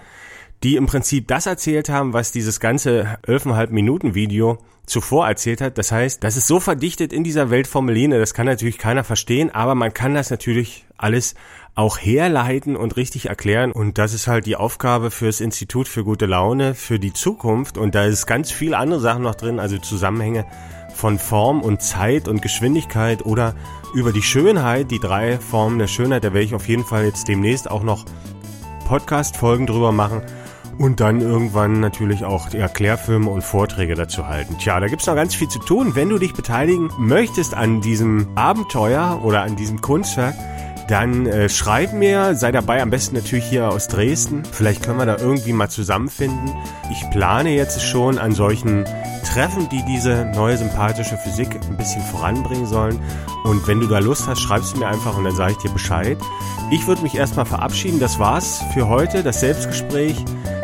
die 0.64 0.76
im 0.76 0.88
Prinzip 0.88 1.28
das 1.28 1.46
erzählt 1.46 1.90
haben, 1.90 2.14
was 2.14 2.32
dieses 2.32 2.60
ganze 2.60 3.20
elfeinhalb 3.28 3.70
Minuten 3.70 4.16
Video 4.16 4.58
zuvor 4.86 5.28
erzählt 5.28 5.62
hat. 5.62 5.78
Das 5.78 5.92
heißt, 5.92 6.24
das 6.24 6.38
ist 6.38 6.48
so 6.48 6.60
verdichtet 6.60 7.14
in 7.14 7.24
dieser 7.24 7.50
Welt 7.50 7.68
Formeline, 7.68 8.20
das 8.20 8.34
kann 8.34 8.46
natürlich 8.46 8.78
keiner 8.78 9.04
verstehen, 9.04 9.50
aber 9.50 9.76
man 9.76 9.94
kann 9.94 10.14
das 10.14 10.30
natürlich 10.30 10.86
alles 10.98 11.36
auch 11.76 11.98
herleiten 11.98 12.76
und 12.76 12.98
richtig 12.98 13.28
erklären. 13.28 13.72
Und 13.72 13.98
das 13.98 14.14
ist 14.14 14.28
halt 14.28 14.46
die 14.46 14.56
Aufgabe 14.56 15.12
fürs 15.12 15.42
Institut 15.42 15.88
für 15.88 16.04
gute 16.04 16.26
Laune 16.26 16.76
für 16.76 17.00
die 17.00 17.14
Zukunft. 17.14 17.78
Und 17.78 17.96
da 17.96 18.06
ist 18.06 18.26
ganz 18.26 18.52
viel 18.52 18.74
andere 18.74 19.00
Sachen 19.00 19.24
noch 19.24 19.36
drin, 19.36 19.60
also 19.60 19.78
Zusammenhänge 19.78 20.46
von 20.94 21.20
Form 21.20 21.62
und 21.62 21.82
Zeit 21.82 22.28
und 22.28 22.42
Geschwindigkeit 22.42 23.26
oder 23.26 23.56
über 23.94 24.12
die 24.12 24.22
Schönheit, 24.22 24.92
die 24.92 25.00
drei 25.00 25.38
Formen 25.40 25.80
der 25.80 25.88
Schönheit, 25.88 26.24
da 26.24 26.34
werde 26.34 26.46
ich 26.46 26.54
auf 26.54 26.68
jeden 26.68 26.84
Fall 26.84 27.06
jetzt 27.06 27.28
demnächst 27.28 27.70
auch 27.70 27.84
noch 27.84 28.06
Podcast-Folgen 28.88 29.68
drüber 29.68 29.92
machen 29.92 30.22
und 30.78 31.00
dann 31.00 31.22
irgendwann 31.22 31.80
natürlich 31.80 32.26
auch 32.26 32.54
Erklärfilme 32.54 33.30
und 33.30 33.44
Vorträge 33.44 33.96
dazu 33.96 34.28
halten. 34.28 34.58
Tja, 34.60 34.80
da 34.80 34.88
gibt's 34.88 35.08
noch 35.08 35.16
ganz 35.16 35.36
viel 35.36 35.48
zu 35.48 35.60
tun. 35.60 35.96
Wenn 35.96 36.10
du 36.10 36.18
dich 36.18 36.34
beteiligen 36.34 36.90
möchtest 36.98 37.54
an 37.54 37.82
diesem 37.82 38.28
Abenteuer 38.36 39.22
oder 39.24 39.44
an 39.44 39.56
diesem 39.56 39.82
Kunstwerk, 39.82 40.36
dann 40.92 41.26
äh, 41.26 41.48
schreib 41.48 41.94
mir, 41.94 42.36
sei 42.36 42.52
dabei, 42.52 42.82
am 42.82 42.90
besten 42.90 43.16
natürlich 43.16 43.46
hier 43.46 43.70
aus 43.70 43.88
Dresden. 43.88 44.44
Vielleicht 44.52 44.84
können 44.84 45.00
wir 45.00 45.06
da 45.06 45.18
irgendwie 45.18 45.54
mal 45.54 45.70
zusammenfinden. 45.70 46.52
Ich 46.92 47.10
plane 47.12 47.56
jetzt 47.56 47.82
schon 47.82 48.18
an 48.18 48.34
solchen 48.34 48.84
Treffen, 49.24 49.70
die 49.70 49.82
diese 49.88 50.26
neue 50.36 50.58
sympathische 50.58 51.18
Physik 51.18 51.58
ein 51.70 51.78
bisschen 51.78 52.02
voranbringen 52.02 52.68
sollen. 52.68 53.00
Und 53.46 53.66
wenn 53.70 53.80
du 53.80 53.88
da 53.88 54.00
Lust 54.00 54.28
hast, 54.28 54.42
schreibst 54.42 54.76
du 54.76 54.80
mir 54.80 54.88
einfach 54.88 55.18
und 55.18 55.24
dann 55.24 55.36
sage 55.36 55.54
ich 55.54 55.60
dir 55.60 55.72
Bescheid. 55.72 56.18
Ich 56.72 56.86
würde 56.88 57.04
mich 57.04 57.16
erstmal 57.16 57.46
verabschieden. 57.46 58.02
Das 58.02 58.20
war's 58.20 58.62
für 58.74 58.90
heute, 58.90 59.24
das 59.24 59.40
Selbstgespräch. 59.40 60.18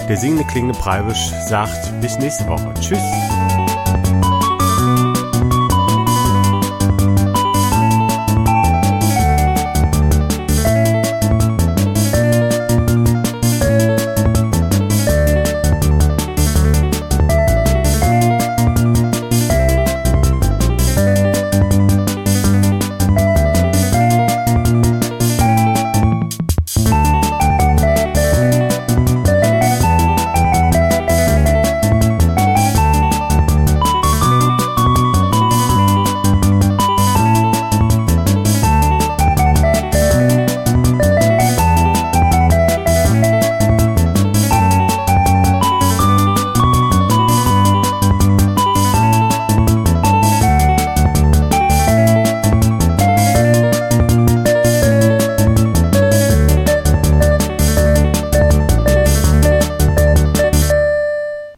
Der 0.10 0.18
singende 0.18 0.44
klingende 0.44 0.78
Preibisch 0.78 1.32
sagt 1.48 2.02
bis 2.02 2.18
nächste 2.20 2.46
Woche. 2.48 2.74
Tschüss. 2.82 3.37